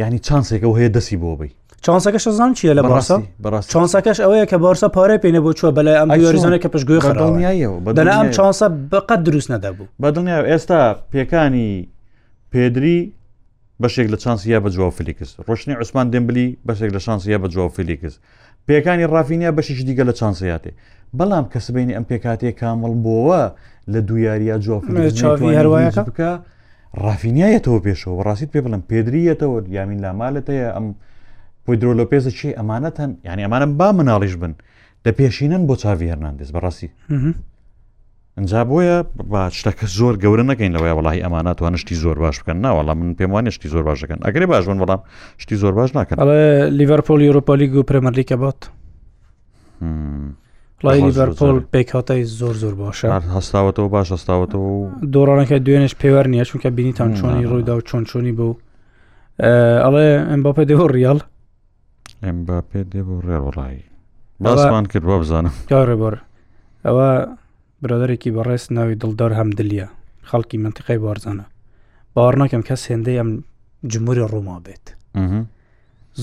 [0.00, 1.48] ینی چانسێکە و هەیە دەسی بۆ بی
[1.86, 3.16] چانسەکەش زان چیە لە بارسا
[3.72, 8.12] چانسەکەش ئەوەیە کە بارسا پارە پێینە بۆ چوە بەلای ئەم یاریزانە کە پشگوی خەرڵنیایەوە بەدەنا
[8.18, 10.80] ئەم چانسە بەقەت دروست نەدەبوو بەدڵنیا ئێستا
[11.12, 11.70] پێکانی
[12.52, 12.98] پێدری
[13.82, 18.14] بەشێک لە چانسیە بە جواب فلیکس ڕۆشنی عوسمان دەمبلی بەشێک لە شانسیە بە جواب فلیکس
[18.68, 20.72] پێکانی ڕافینیا بەشیش دیگە لە چانسیاتێ
[21.18, 23.42] بەڵام کەسبینی ئەم پێکاتێک کامەڵ بۆوە
[23.92, 24.82] لە دویاریا جواب
[25.58, 26.30] هەروایەکە بکە
[27.04, 30.86] ڕافینایەتەوە پێشەوە ڕاستیت پێ بڵم پێدریەتەوە یامین لامالەتەیە ئەم
[31.64, 34.52] پۆیدرۆلۆپێزە چی ئەمانەتەن یعنی ئەمانە با مناڵیش بن
[35.04, 36.88] دە پێشینەن بۆ چاوی هەرناندز بەڕاستی
[38.40, 38.98] ئەجا بۆیە
[39.32, 43.30] با شتەکە زۆر گەورە نەکەین لەوەی وڵی ئەماناتوان شتی زۆر باش بکەن ناوەڵام من پێم
[43.34, 45.00] وانە شتی زۆر باشەکەن ئەگەری باشبن وەڵام
[45.42, 46.16] شتی زۆر باش ناکەن
[46.78, 48.60] لیڤەرپۆل یورۆپالیگ و پرمەرلیکە بات
[50.84, 57.10] لای لیڤەرپۆل پێکاتای زۆر زۆر باشە هەستاوەتەوە باش هەستاوەتەوە دۆڕانەکە دوێنش پێوە نیە چونکە بینیتان
[57.18, 58.54] چۆنی ڕوویدا و چۆن چۆنی بوو
[59.84, 61.20] ئەڵێ ئەم باپە دێەوە ریال
[62.24, 63.82] ئەم با پێ دێ بۆ ڕێوەڵایی
[64.40, 66.14] باسمان کرد بۆ بزانم کارێ بڕ
[66.86, 67.10] ئەوە
[67.84, 69.86] برادێکی بەڕێز ناوی دڵدار هەمدلیە
[70.28, 71.44] خەڵکی منتیقی بارزانە
[72.16, 73.30] باوەڕ ناکەم کەس هێندەی ئەم
[73.92, 74.84] جمهوری ڕووما بێت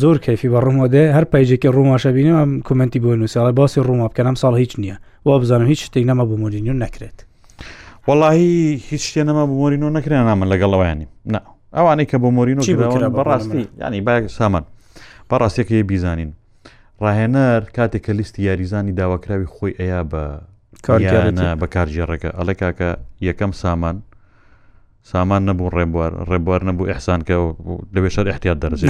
[0.01, 4.53] زۆر کەفی بە ڕوومۆدە هەر پیجێکی ڕووماشەبینە ئەم کومنتی بۆ نووسڵی باسی ڕووما بکەم ساڵ
[4.63, 4.95] هیچ نییە
[5.25, 7.17] و بزانم هیچ شتێک نەمە بۆ مدیون نەکرێت
[8.07, 11.39] واللهی هیچ شتێ نەمە بۆ مۆرینۆ نەکرێن نامن لەگەڵەوەیانی نا
[11.77, 12.57] ئەوانەی کە بۆ مۆرین
[13.17, 14.63] بەڕاستی ینی با سامان
[15.29, 16.31] بەڕاستێک یە بیزانین
[17.03, 20.23] ڕاهێنەر کاتێک کە لیستی یاریزانی داواکراوی خۆی ئەیا بە
[20.83, 22.89] بەکارژێڕەکە ئەلە کاکە
[23.29, 23.97] یەکەم سامان
[25.11, 27.35] سامان نەبوو ڕێبوار ڕێبوار نەبوو ئەحسان کە
[27.95, 28.87] لەوێ شەر احتیات دەرزی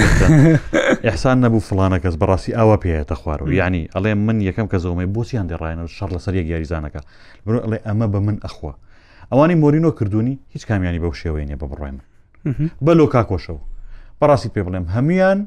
[1.07, 5.07] ئەحسان نەبوو فلانە کەس بەڕاستی ئەوە پێێتە خوار و یعنی ئەڵێ من یەکەم کە زەومەی
[5.15, 7.01] بۆچیان دەڕایەن شەڕ لەسەر یەک یاریزانەکە
[7.45, 8.73] بڕ ئەڵێ ئەمە بە من ئەخوا
[9.31, 12.03] ئەوانی مۆرینۆ کردوونی هیچ کامیانی بەو شێوەی نیە بە بڕای من
[12.85, 13.61] بە لۆ کاکۆشەوە
[14.19, 15.39] بەڕاستی پێ بڵێم هەمویان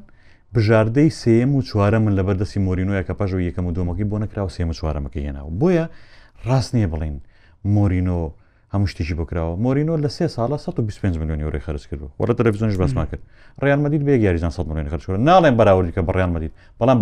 [0.54, 4.72] بژاردەی سێم و چوارە من لەبەردەسی مۆرینۆیە کە پەژەوە یەکەم و دومەکەی بۆ نەکراوە سێمە
[4.78, 5.86] چوارەمەکە هێناوە بۆیە
[6.48, 7.16] ڕاست نییە بڵین
[7.74, 8.20] مۆرینۆ
[8.72, 13.04] هەموو شتێکی بکراوە مۆرینۆ لە سێ ساڵە 125 میلیۆنی یۆری خرج کرد وەرە تەلەڤزیۆنش بەسما
[13.10, 13.20] کرد
[13.62, 16.96] ڕیان مدید بێ یاریزان 100 میلیۆنی خرج کرد ناڵێن بەراوردی کە بەڕیان مدید بەڵام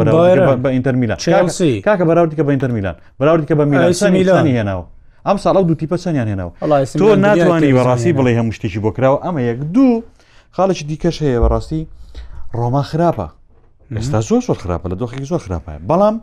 [0.64, 1.18] بە ئینتەرمیلان
[1.86, 4.84] کاکە بەراوردی کە بە ئینتەرمیلان بەراوردی کە بە میلانی هێناوە
[5.26, 6.52] ئەم ساڵە دو تیپە چەندیان هێناوە
[7.00, 10.02] تۆ ناتوانانی بەڕاستی بڵێ هەموو شتێکی بۆ کراوە ئەمە یەک دوو
[10.56, 11.80] خاڵێکی دیکەش هەیە بەڕاستی
[12.58, 13.26] ڕۆما خراپە
[13.96, 16.16] ئێستا زۆر زۆر خراپە لە دۆخی زۆر خراپە بەڵام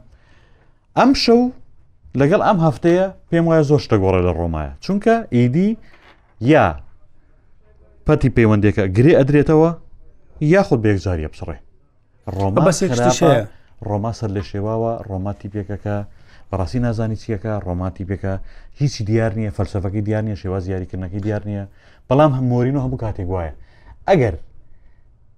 [0.99, 1.41] ئەم شەو
[2.21, 5.69] لەگەڵ ئەم هەفتەیە پێم وایە زۆر شتە گۆڕی لە ڕۆمایە چونکە ئیدی
[6.53, 6.65] یا
[8.05, 9.69] پەتی پەیوەندێکە گرێ ئەدرێتەوە
[10.55, 11.57] یاخود بێکجاریە بسڕێ
[12.37, 12.85] ڕۆما بەسێ
[13.87, 15.95] ڕۆما سەر لە شێواوە ڕۆماتی پێکەکە
[16.49, 18.33] بەڕاستی نازانی چیەکە ڕۆماتی پێکە
[18.79, 21.63] هیچی دیار نییە فەلسفەکەی دیار نیە شێواز یاریکردنەکەی دیار نییە
[22.09, 23.53] بەڵام هەمۆرین و هەموو کاتێک وایە
[24.09, 24.35] ئەگەر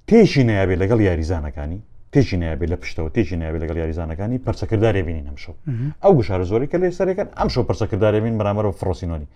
[0.07, 1.79] تێشی نەیابێت لەگەڵ یاریزانەکانی
[2.13, 5.51] تێکی نابێ لە پشتەوە تێکی نابێت لەگەڵ یاریزانەکانی پرسەکرددارێ بینی نەمشە
[6.03, 9.27] ئەو گوشار زۆری کە لێ سەرەکەن ئەمشە پرسەکرددارێ بین بەرامەرەوە فرۆسینۆنی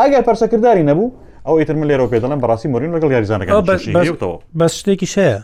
[0.00, 1.08] ئەگەر پرسەکردداری نەبوو
[1.46, 3.62] ئەو ئیترمە لێرە پێدەڵم بەڕاستی مرین لەگەڵ یاریزانەکەەوە
[4.60, 5.40] بەس شتێکی شەیە.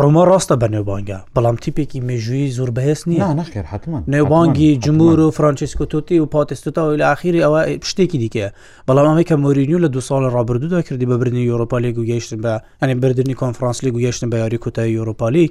[0.00, 5.30] ڕۆمە ڕاستە بە نێوبانگە بەڵام تیپێکی مێژویی زۆر بەهێست نیە نخێر حتمما نێوبانگی جمهور و
[5.36, 7.60] فرانچسکو تۆتی و پاتستوتا لە اخیری ئەوە
[7.90, 8.46] شتێکی دیکە
[8.88, 12.52] بەڵام ئەمی کە مۆرینیو لە دو ساڵ ڕابردودا کردی بە برنی یورۆپالیگ و گەیشتن بە
[12.82, 15.50] ئەنی بردننی کۆنفرانسلیگ و گەشتن بە یاری کۆتای یورۆپالیگ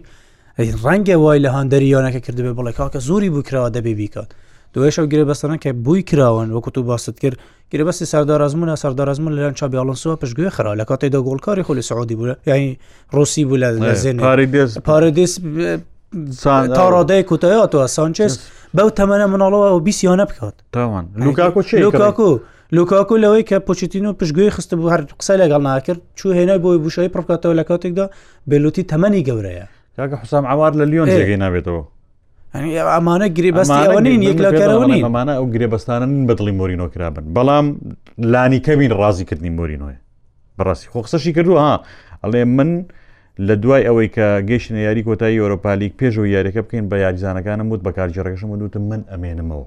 [0.59, 4.29] ڕەنگە وای لە هەندەریانەکە کردبێ بڵێ کاکە زوری بکراوە دەبێ بیکات
[4.73, 7.37] دوێشەو گرێ بەستانە کە بووی کراون وەکووت و باست کرد
[7.71, 12.79] گرێ بەستی سەردارازمونە سەردارازمون لەلان چابیڵنسوە پشتگوێ خرا لە کاتێکدا گۆڵکاری خۆلی سعودی بوو یعنی
[13.15, 14.17] ڕۆسی بوو لە زێن
[14.89, 15.33] پارێدس
[16.77, 18.33] تا ڕادەیە کوتایاتەوە سانچز
[18.77, 22.39] بەو تەمەە مناڵەوە و بیسییانە بکات تاوان لوکاکو چ لوکاکو
[22.71, 26.77] لوکاکو لەوەی کە پچتین و پشتگوێی خستە بوو هەر قسە لەگەڵ ناکرد چوو هێنای بۆی
[26.83, 28.05] بوشایی پڕکاتەوە لە کاتێکدا
[28.47, 29.65] بلوتی تەمەنی گەورەیە
[29.99, 31.83] یاکە حسام ئاوار لە لیۆن جێگەی نابێتەوە
[32.95, 37.67] ئەمانە گرێبەستەوەین یەک لەکەرەوەین ئەمانە ئەو گرێبستانن بەدڵی مۆرینۆ کرابن بەڵام
[38.33, 39.99] لانی کەبین ڕازیکردنی مۆرینۆیە
[40.57, 41.73] بەڕاستی خۆخسەشی کردو ها
[42.23, 42.69] ئەڵێ من
[43.47, 47.81] لە دوای ئەوەی کە گەشتە یاری کۆتایی ئۆرۆپالیک پێش و یاریەکە بکەین بە یاریزانەکانم وت
[47.87, 49.65] بەکارجیێڕەکەشم وتم من ئەمێنمەوە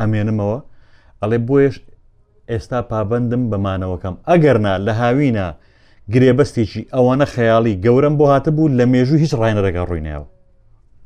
[0.00, 0.58] ئەمێنمەوە
[1.20, 1.74] ئەڵێ بۆیش
[2.52, 5.48] ئێستا پابندم بەمانەوەکەم ئەگەرنا لە هاوینە
[6.14, 10.26] گرێبەستێکی ئەوانە خەیاڵی گەورم بۆ هاتە بوو لە مێژوو هیچ ڕایەرەکە ڕووینەوە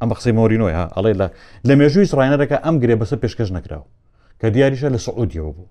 [0.01, 1.26] ئەم قسەی مۆرینۆی ها ئەڵێ لە
[1.68, 3.86] لە مێژووی ڕایەرەکە ئەم گرێبەسە پێشکەش نەکراوە
[4.40, 5.68] کە دیاریشە لە سعودیەوە بوو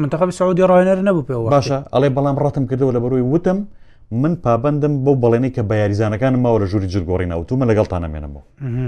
[0.00, 3.58] منتەقبی سعودی ڕایەر نەبوو پێ باشە ئەڵێ بەڵام ڕاتم کردەوە لە بەروی وتم
[4.22, 8.42] من پابندم بۆ بەڵێنەی کە بە یاریزانەکانم ماوە لە ژووری جرگۆڕینەوە تومە لەگەڵتانە مێنمەوە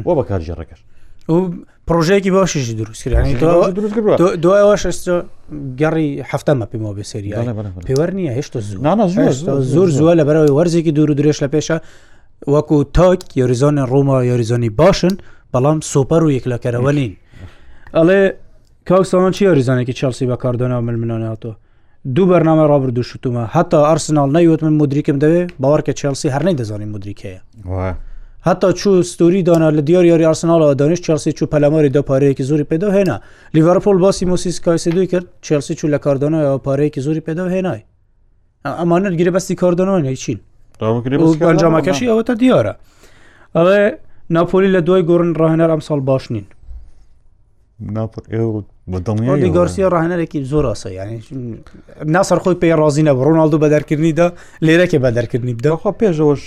[0.07, 0.81] بۆ بەکارژێڕەکەش
[1.29, 1.51] و
[1.91, 3.35] پرۆژەیەکی باشیشی دروست کردنی
[4.43, 4.83] دوایەوەش
[5.81, 7.33] گەڕی هەفتەمە پێمەوە بە سری
[7.87, 11.79] پێوەەر نیە هێشتا زوو زۆر زووە لە بەرەوەی وەرزێکی دوور و درێژ لە پێشە
[12.55, 15.15] وەکو تاک یۆریزۆنە ڕۆما یۆریزۆنی باشن
[15.55, 17.13] بەڵام سوپەر و یەکلەکەرەوەلین
[17.97, 18.21] ئەڵێ
[18.89, 21.55] کاکسەوان چی یۆریزانێکی چلسی بەکاردۆنا و ملمناناتەوە
[22.15, 26.91] دوو بەرنامە ڕابرد و شتومە هەتا ئەرسنال نەیوت من مدریکم دەوێ باوەڕکە چلسی هەرنەی دەزانانی
[26.95, 27.41] مدریکەیە.
[28.45, 32.65] حتا چو ستوری دانا لە دیار یاری ئارسناڵەوە دانیش چلسی چو پەلەماری دو پارەیەکی زوری
[32.65, 33.17] پیدا هێنا
[33.55, 37.81] لیڤەرپۆل باسی مۆسیس کایسدوی کرد چلسی چو لە کاردانەوە پارەیەکی زوری پیدا هێنای
[38.67, 40.39] ئەمانەت گیرە بەستی کاردانەوە چین
[41.49, 42.75] ئەنجامەکەشی ئەوەتە دیارە
[43.57, 43.83] ئەڵێ
[44.35, 46.47] ناپۆلی لە دوای گۆرن ڕاهێنەر ئەم ساڵ باش نین
[47.97, 48.19] ناپۆ
[48.93, 51.19] بۆ گۆرسی ڕاهێنەرێکی زۆر ئاسە ینی
[52.17, 54.27] ناسەر خۆی پێی ڕازینە ڕۆناالدو بە دەرکردنیدا
[54.67, 56.43] لێرەکە بە دەرکردنی بدەخوا پێشەوەش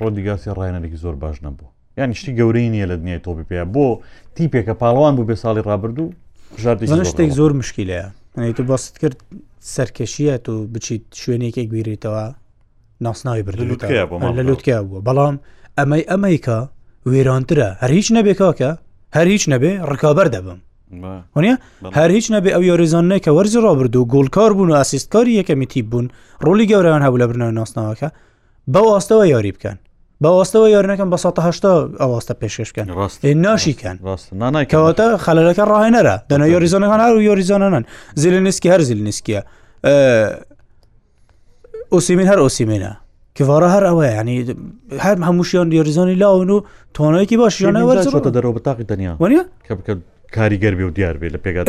[0.00, 1.68] ڕۆدیگاسی ڕاهێنەرێکی زۆر باش نەبوو
[1.98, 3.88] یان شتی گەورەی نییە لە دنیای تۆبی پێ بۆ
[4.36, 6.06] تیپێکە پاڵەوان بوو بێ ساڵی ڕابردوو
[7.04, 8.06] شتێک زۆر مشکیلەیە
[8.38, 9.16] ئەنی تو باست کرد
[9.74, 12.24] سەرکەشیە تو بچیت شوێنێکی گوێریتەوە
[13.04, 13.84] ناسناوی بردوت
[14.38, 15.36] لە لوتکیا بووە بەڵام
[15.80, 16.58] ئەمەی ئەمریکا
[17.10, 18.70] وێرانترە هەر هیچ نەبێکاکە
[19.16, 20.58] هەر هیچ نەبێ ڕکابەر دەبم
[21.36, 21.52] وانە
[21.98, 25.86] هەر هیچ نەبێ ئەو یۆریزانەی کە وەرزی ڕابرد و گۆڵکار بوون و ئاسیستکاری یەکەمی تیپ
[25.92, 26.06] بوون
[26.46, 28.08] ڕۆلی گەورەیان هەبوو لە برنەوە ناسناوەکە
[28.74, 29.76] بە ئاستەوە یاری بکەن
[30.22, 32.86] بەواستەوە یارنەکەم بە 1970 ئەوواستە پێشێشکەن
[33.44, 33.96] ناشیکەن
[34.72, 37.84] کەواتە خەلەکە ڕاهێنەرە دەنا یۆریزۆنەکان هەر و یۆریزۆنەن
[38.20, 39.40] زیلنیسکی هەر زیلنیسکیە
[41.94, 42.90] ئۆسیمین هەر ئۆسیمێنە
[43.38, 44.36] کڤارە هەر ئەوەیە ینی
[45.04, 46.64] هەر هەمووشیان یۆریزۆنی لاون و
[46.96, 47.92] تۆنەیەکی باشیانەوە
[48.36, 49.28] دەرەوە بەتاقی دنیا وە
[49.86, 49.94] کە
[50.36, 51.66] کاریگەر بێ و دیار بێ لە پێگات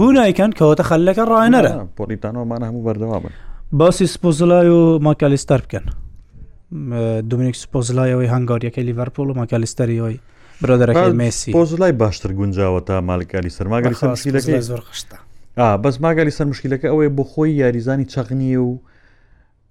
[0.00, 3.32] بوو نیکەن کەوتە خەلەکە ڕایەنەرە پۆلیتانەوەمان هەموو بەردەوامن
[3.78, 5.84] باسی سپۆزلای و ماکالیستەر بکەن
[7.30, 10.16] دومینێک سپۆزلایەوەی هەنگاریەکەی لیڤەرپۆل و ماکالیستەریەوەی
[10.62, 13.96] برۆدەرەکەی مسی پۆزلای باشتر گونجاوە تا مالکاری سەرماگەری
[14.70, 15.16] زۆر خشتا
[15.82, 18.70] بەس ماگەلی سەر مشکلەکە ئەوەی بۆ خۆی یاریزانی چەقنیە و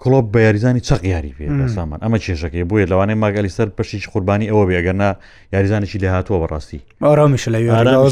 [0.04, 4.48] کلۆب بە یاریزانی چەق یاری پێ سامان ئەمە کێشەکەی بۆیە لەوانێ ماگەلی سەر پشیش قوربانی
[4.52, 5.10] ئەوە بێگەرنا
[5.54, 7.58] یاریزانێکی لە هاتووە بەڕاستی ئارامیش لە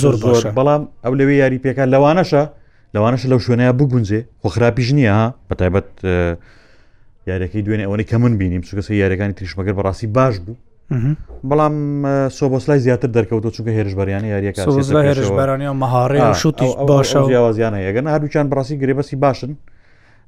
[0.03, 2.43] زۆر زۆر بەڵام ئەو لەوێ یاری پێکان لەوانەشە
[2.95, 5.17] لەوانەش لەو شوێنەیە بگونجێ خۆ خراپیش نییە
[5.49, 5.89] بەتایبەت
[7.29, 10.55] یاریەکەی دوێنێ ئەوەی کە من بینیم چکەس یاریەکانی تریشمەگەر بەڕاستی باش بوو
[11.49, 11.75] بەڵام
[12.39, 14.61] سۆبۆسلای زیاتر دەرکەوتۆ چونکە هێرشبەریانی یاریەکە
[15.07, 19.51] هێرشبەرانی مەهاڕێ شوتی باشە یاوازیانە یەگەن هەردووچان بڕاستی گرێبەسی باشن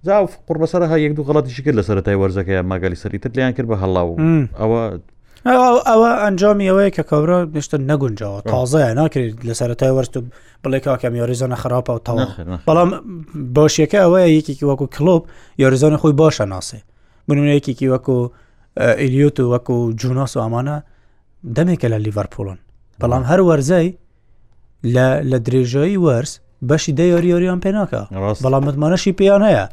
[0.06, 3.68] جا قڕ بەسەر ها یەک دوو غڵاتیشی کرد لە سەرای وەرزەکەی ماگەلی سەریتر لیان کرد
[3.70, 4.12] بە هەڵاو
[4.56, 4.82] ئەوە
[5.92, 10.22] ئەوە ئەنجامی ئەوەیە کە کابرا نیشتە نەگونجەوە تازەیە ناکرێت لە سەرای وەرت و
[10.64, 12.26] بڵێ کاکەم یاریزۆنە خراپە و تاوا
[12.68, 12.90] بەڵام
[13.56, 15.24] باشیەکە ئەوەیە یەکێکی وەکو کلۆپ
[15.64, 16.78] یاریزۆنە خۆی باشە ناسێ
[17.28, 18.18] بنونەیەکێکی وەکو
[19.02, 20.78] ئیلیوت و وەکو جوناس و ئامانە
[21.56, 22.60] دەمێکە لە لیڤەرپۆلن
[23.02, 23.90] بەڵام هەر وەرزەی
[25.32, 26.32] لە درێژایی وەرز
[26.68, 28.02] بەشی دە یۆریۆریان پێناکە
[28.44, 29.66] بەڵام متمانەشی پێیان هەیە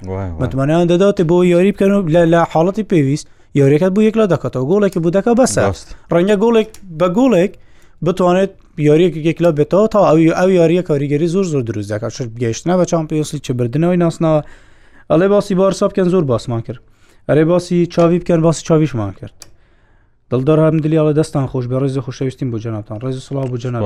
[0.42, 3.26] متمانیان دەداتێ بۆ یاری بکەن و لە حاڵەتی پێویست
[3.60, 6.68] یاریەکەت بۆ یەکلا دەکاتەوە گۆڵێکی بودەکە بەسەست ڕەنگە گۆڵێک
[7.00, 7.52] بە گۆڵێک
[8.04, 8.50] بتوانێت
[8.88, 13.38] یاریەکێکلا بێتەوە تا ئەو ئەو یاریە کاریگەری زۆر زۆر دروست دەکات شت گەیشتە بە چمپیۆسی
[13.46, 14.40] چ بردنەوەی ناسناوە
[15.10, 16.80] ئەڵێ باسی بارسا بکەن زۆر باسمان کرد
[17.28, 19.36] ئەرێ باسی چاوی بکەن باسی چاویشمان کرد
[20.30, 23.78] دڵدار هەم دلیاڵە دەستان خۆش بە ڕێزی خوشەویستیم بۆ جناتان ڕێزی سڵاو بۆ جنا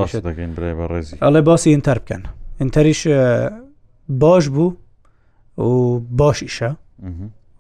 [1.27, 2.23] ئەڵێ باسی ئینتەر بکەن
[2.61, 3.01] ئینتەریش
[4.23, 4.69] باش بوو
[5.73, 5.73] و
[6.21, 6.71] باشیشە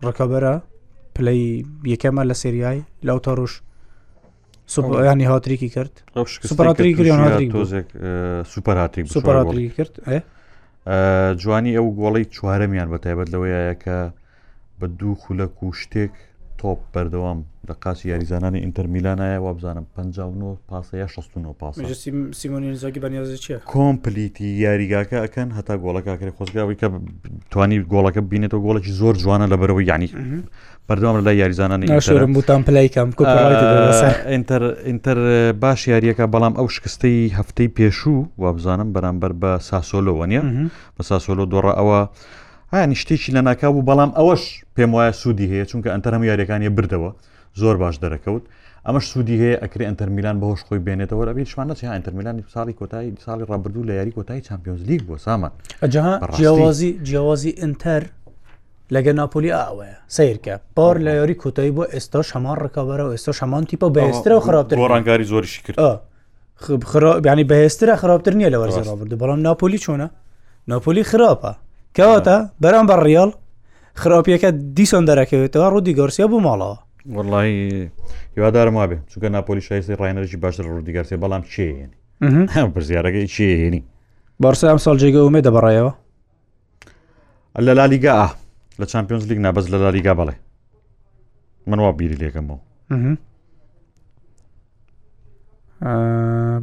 [0.06, 0.54] ڕکەبەرە
[1.14, 1.42] پلی
[1.92, 2.78] یەکەمە لە سریای
[3.08, 3.52] لەو تەڕۆژ
[4.74, 5.92] سوپیانی هاتریکی کرد
[8.54, 9.94] سوپراتی سوپراتی کرد
[11.42, 13.96] جوانی ئەو گۆڵی چوارەمیان بە تایبەت لەوەیە کە
[14.80, 16.14] بە دوو خولەک و شتێک
[16.60, 17.38] تۆپ بەردەوام
[17.68, 21.74] لە قاسی یاریزانانی ئینتەرمیلانایە وابزانم 59 پاسەیە 16 پاس
[22.40, 26.88] سیمونیزاگی بەنیازە چیە کۆمپلیتی یاریگاکە ئەەکەن هەتا گۆڵەکەکری خۆزگاوی کە
[27.50, 30.08] توانی گۆڵەکە بینێتەوە گۆڵێکی زۆر جوانە لە بەرەوە ینی
[30.88, 33.08] بەردەوام لە یاریزانانی شرم بوتان پلیکەم
[34.32, 35.18] ئینتەر ئینتەر
[35.62, 40.42] باش یاریەکە بەڵام ئەو شکستەی هەفتەی پێشوو وابزانم بەرامبەر بە ساسۆلۆوە نیە
[40.96, 42.00] بە ساسۆلۆ دۆڕە ئەوە
[42.72, 44.44] ها نیشتێکی لە ناکاو و بەڵام ئەوەش
[44.76, 47.10] پێم وایە سوودی هەیە چونکە ئەتەر هەموو یاریەکانی بردەوە
[47.60, 48.42] زۆر باش دەرەکەوت
[48.86, 53.44] ئەمەش سوودی هەیە ئەکری ئەتەرمیلان بەهۆش خۆی بێنێتەوە ئەبی شوانە چ ئەتەرمیلانی ساڵی کۆتایی ساڵی
[53.50, 55.52] ڕابردوو لە یاری کۆتایی چمپیۆنز لیگ بۆ سامان
[56.36, 58.02] جیاوازی جیاوازی ئینتەر
[58.94, 63.64] لەگە ناپۆلی ئاوەیە سیرکە پار لە یاری کۆتایی بۆ ئێستاش هەمان ڕکابەرە و ئێستا هەمان
[63.70, 65.78] تیپە بەێسترە و خراپتر ڕانگاری زۆریشی کرد
[67.26, 70.08] ینی بەهێسترە خراپتر نییە لە وەرزە ڕابرد بەڵام ناپۆلی چۆنە
[70.72, 71.52] ناپۆلی خراپە
[71.98, 73.30] کەواتە بەرام بە ڕیال
[74.00, 76.76] خراپیەکە دیسۆن دەرەکەوێتەوە ڕوودی گەرسیا بوو ماڵەوە
[77.16, 77.50] وڵی
[78.34, 81.94] هیوادارم ما بێ چونکە ناپۆلی شایستی ڕایەنەرژی باشتر ڕوودی گەرسێ بەڵام چێنی
[82.74, 83.82] پرسیارەکەی چێنی
[84.42, 85.92] بارسا ئەم ساڵ جێگە ومێ دەبڕایەوە
[87.66, 88.14] لە لالیگا
[88.80, 90.34] لە چمپیۆنز لیگ نابەز لە لالیگا بەڵێ
[91.66, 92.58] من وا بیری لێکەمەوە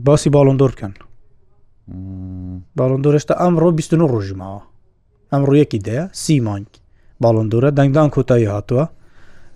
[0.06, 0.94] باسی باڵندۆر بکەن
[2.78, 4.62] باڵندۆرشتا ئەمڕۆ 29 ڕۆژی ماوە
[5.34, 6.68] ئەم ڕوویەکی دەیە سیمانک
[7.24, 8.86] باڵندورە دەنگدان کۆتایی هاتووە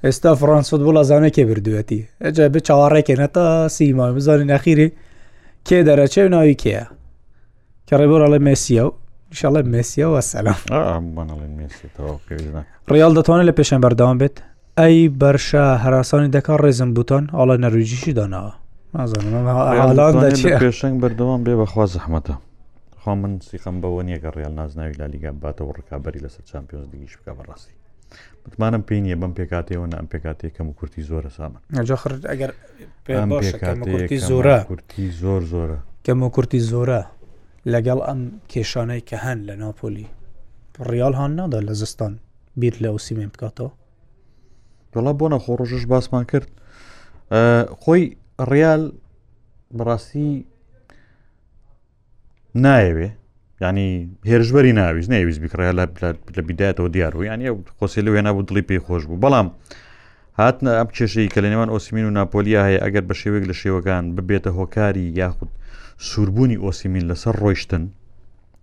[0.06, 3.46] ئێستا فرانسۆت بۆ لەزانەکێ بردوەتی ئەجا ب چاوەڕێکێنێتە
[3.76, 4.88] سیمان بزانین نەخیری
[5.68, 6.86] کێ دەرەچێ ناوی کێە
[7.88, 8.94] کە ڕێبۆر ئەڵێ مێسیە و
[9.40, 10.62] شڵێ مسیەوە سەلام
[12.92, 14.36] ڕیال دەتوانێت لە پێشەم بەردەوام بێت
[14.80, 18.54] ئەی بەرشە هەراسانی دەکات ڕێزم بوتان ئاڵە نەرویجیشی داناوە
[20.64, 22.36] پێشنگ بەردەوام بێ بەخوا زەحمەتە
[23.02, 27.14] خۆ من سیخەم بەوە نییە کە ڕیال نازناوی لا لیگا باتەوە ڕکابی لەسەر چمپیۆنز دیگیش
[27.18, 27.74] بکە بەڕاستی
[28.47, 32.52] متمانم پێین یە بەم پێکاتەوە ئەم پێکاتەیە کەم و کورتی زۆرە سامان ئەگەر
[34.30, 37.02] زۆرە کورتی زۆر زۆرە کەم و کورتی زۆرە
[37.74, 38.22] لەگەڵ ئەم
[38.52, 40.08] کێشانەی کە هەن لە ناپۆلی
[40.91, 42.14] ڕیال هاان نادا لە زستان
[42.60, 43.72] بیر لە ئەوسیمێن بکاتەوە
[44.93, 46.49] دڵە بۆنە خۆڕۆژش باسمان کرد
[47.84, 48.04] خۆی
[48.49, 48.84] ڕیال
[49.78, 50.32] بەڕاستی
[52.56, 53.10] نایەوێ
[53.62, 58.80] ینی هێرشبەری ناویست نەویست بیکڕیا لە بیدایەتەوە دیاربووی ینی خۆسی لە وێنا بوو دڵی پێی
[58.86, 59.47] خۆش بوو بەڵام
[60.39, 64.04] هاتنە ئەم کێشەی کە لە نێوان ئۆسیمین و ناپۆلیا هەیە ئەگەر بە شێوێک لە شێوەکان
[64.18, 65.49] ببێتە هۆکاری یاخود
[66.10, 67.84] سووربوونی ئۆسیمین لەسەر ڕۆیشتن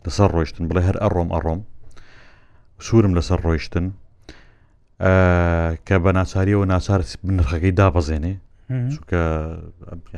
[0.07, 1.61] لەسەر ڕۆیشتن بڵێ هەر ئەڕۆم ئەڕۆم
[2.87, 3.87] سوورم لەسەر ڕۆیشتن
[5.87, 7.01] کە بە ناچاریەوە ناچار
[7.39, 8.35] نرخەکەی دابەزێنێ
[8.95, 9.23] چکە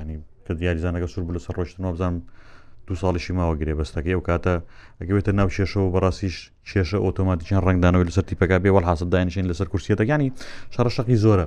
[0.00, 0.16] ینی
[0.46, 2.20] کە دیاریزانەکە سوور لەسەر ڕۆیشتن وابزانم
[2.90, 4.54] دو ساڵیشی ماوەگرێ بەستەکەی و کاتە
[5.00, 6.36] ئەگەوێتە ناو شێشەوە بەڕاستیش
[6.70, 10.28] شێشە ئۆتۆماتیکیان ڕنگدانەوەی لەسەر تیپەکە بێ وەڵ حسە دانیشین لەسەر کورسیەتەکانی
[10.74, 11.46] شارەشەقی زۆرە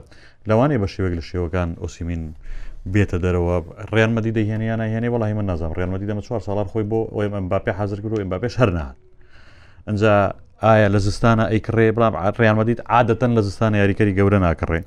[0.50, 2.24] لەوانێ بە شێوێک لە شێوەکان ئۆسیمین
[2.94, 3.56] بێتە دەرەوە
[3.96, 7.72] ڕێنمەدی دەهێنیانە هێنێ وڵی من نازام ڕێنمەدی دەمە چوار ساڵار خۆی بۆ ئەوی ئەم باپێ
[7.80, 8.96] حزر کرد و ئەم باپێش هەرناات
[9.88, 10.16] ئەجا
[10.66, 14.82] ئایا لە زستانە ئەیکڕێ بڵام ڕێنمەدیت عادەتەن لە زستانە یاریکەری گەورە ناکڕێ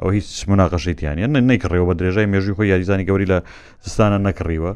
[0.00, 3.38] ئەو هیچ مناقەشیتیانە نەیکڕێەوە بە درێژای مێژوی خۆی یاریزانی گەوری لە
[3.86, 4.72] زستانە نەکڕیوە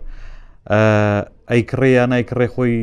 [1.50, 2.76] ئەیکڕێ یان نایکڕێ خۆی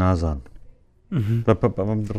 [0.00, 0.38] نازان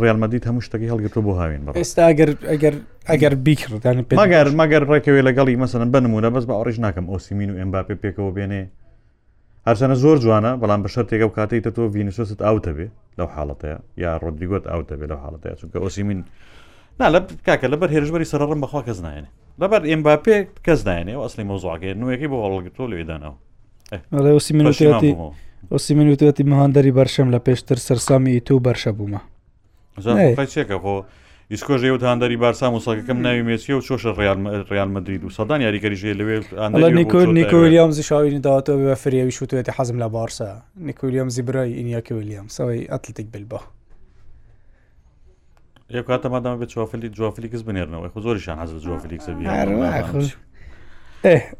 [0.05, 2.75] ڕالمەدیت هەموو شتەکە هەڵگرتو بۆ هاوین ئێستا ئەگەر ئەگەر
[3.11, 7.95] ئەگەر بیکردان مەگەر مەگەر ڕێکەوێ لەگەڵی مەسن بنممونە بەس بە ئەوڕێژ ناکەم ئۆسیمین و ئەمباپێ
[8.03, 8.63] پێکەوە بێنێ
[9.67, 12.87] هەرچەنە زۆر جوانە بەڵام بە شەرێکە و کاتەی تۆ ڤینسۆست ئاوتە بێ
[13.17, 16.19] لەو حاڵەتەیە یا ڕۆدریگوت ئاوتە بێ لەو حاڵەتەیە چونکە ئۆسیمین
[16.99, 19.29] نا لە کاکە لەبەر هێرشبەری سەرڕم بەخوا کەس نایێنێ
[19.61, 20.35] لەبەر ئێمبا پێ
[20.65, 23.35] کەس نایێنێ و ئەسلی مۆزواگەی نوەکەی بۆ هەڵگتۆ لێدانەوە
[24.15, 25.13] ئەڵێوسی منوتی
[25.73, 29.21] ئۆسی منوتێتی مەهاندەری بەرشم لە پێشتر سەررسامی تو بەرشە بوومە
[30.53, 30.95] چێکە خۆ
[31.53, 34.11] ئیسکۆژ ێوت هاندەری بارسا وسەکەم ناوی مێسی و چۆشە
[34.71, 36.37] ڕیال مدرید و سەدان یاریکەریژێ لەوێ
[37.39, 40.49] نیکۆلیامزی شاوین دااتەوە بە فریێوی شوتێتی حەزم لە بارسە
[40.89, 43.59] نیکۆلیامزی برای ئینیاکی ولیام سەوەی ئەتلتیک بلبە
[45.95, 49.25] ئێ کاتە مادام بە چوافلی جوافلیکس بنێرنەوە خ زۆریشان حەز جوافلیکس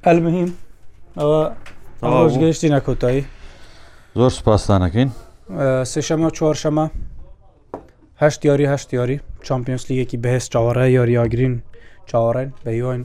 [0.06, 0.50] ئەلمهیم
[2.06, 3.22] ئەوەش گەشتی نەکۆتایی
[4.20, 5.10] زۆر سپاسانەکەین
[5.92, 6.86] سێشەمە چوارشەمە
[8.24, 9.16] هەشت یاری هەشت یاری
[9.48, 11.56] چمپیۆنس لیگێکی بەهێز چاوەڕە یاریاگرین
[12.10, 13.02] چاوەڕێن بە یۆن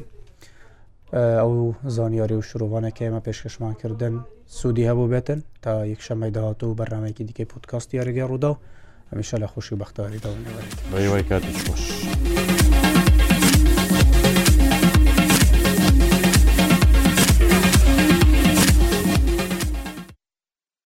[1.40, 1.52] ئەو
[1.96, 4.14] زانیاری و شروعوانەکە ئمە پێشکەشمان کردن
[4.58, 8.60] سوودی هەبوو بێتن تا یەکشەمەی داهات و بەرنمێکی دیکەی پودکاستی یاریگە ڕوودا و
[9.12, 10.72] هەمیشە لە خوشی بەختاری داوەێت.
[10.92, 11.82] بەیوای کاتی خۆش.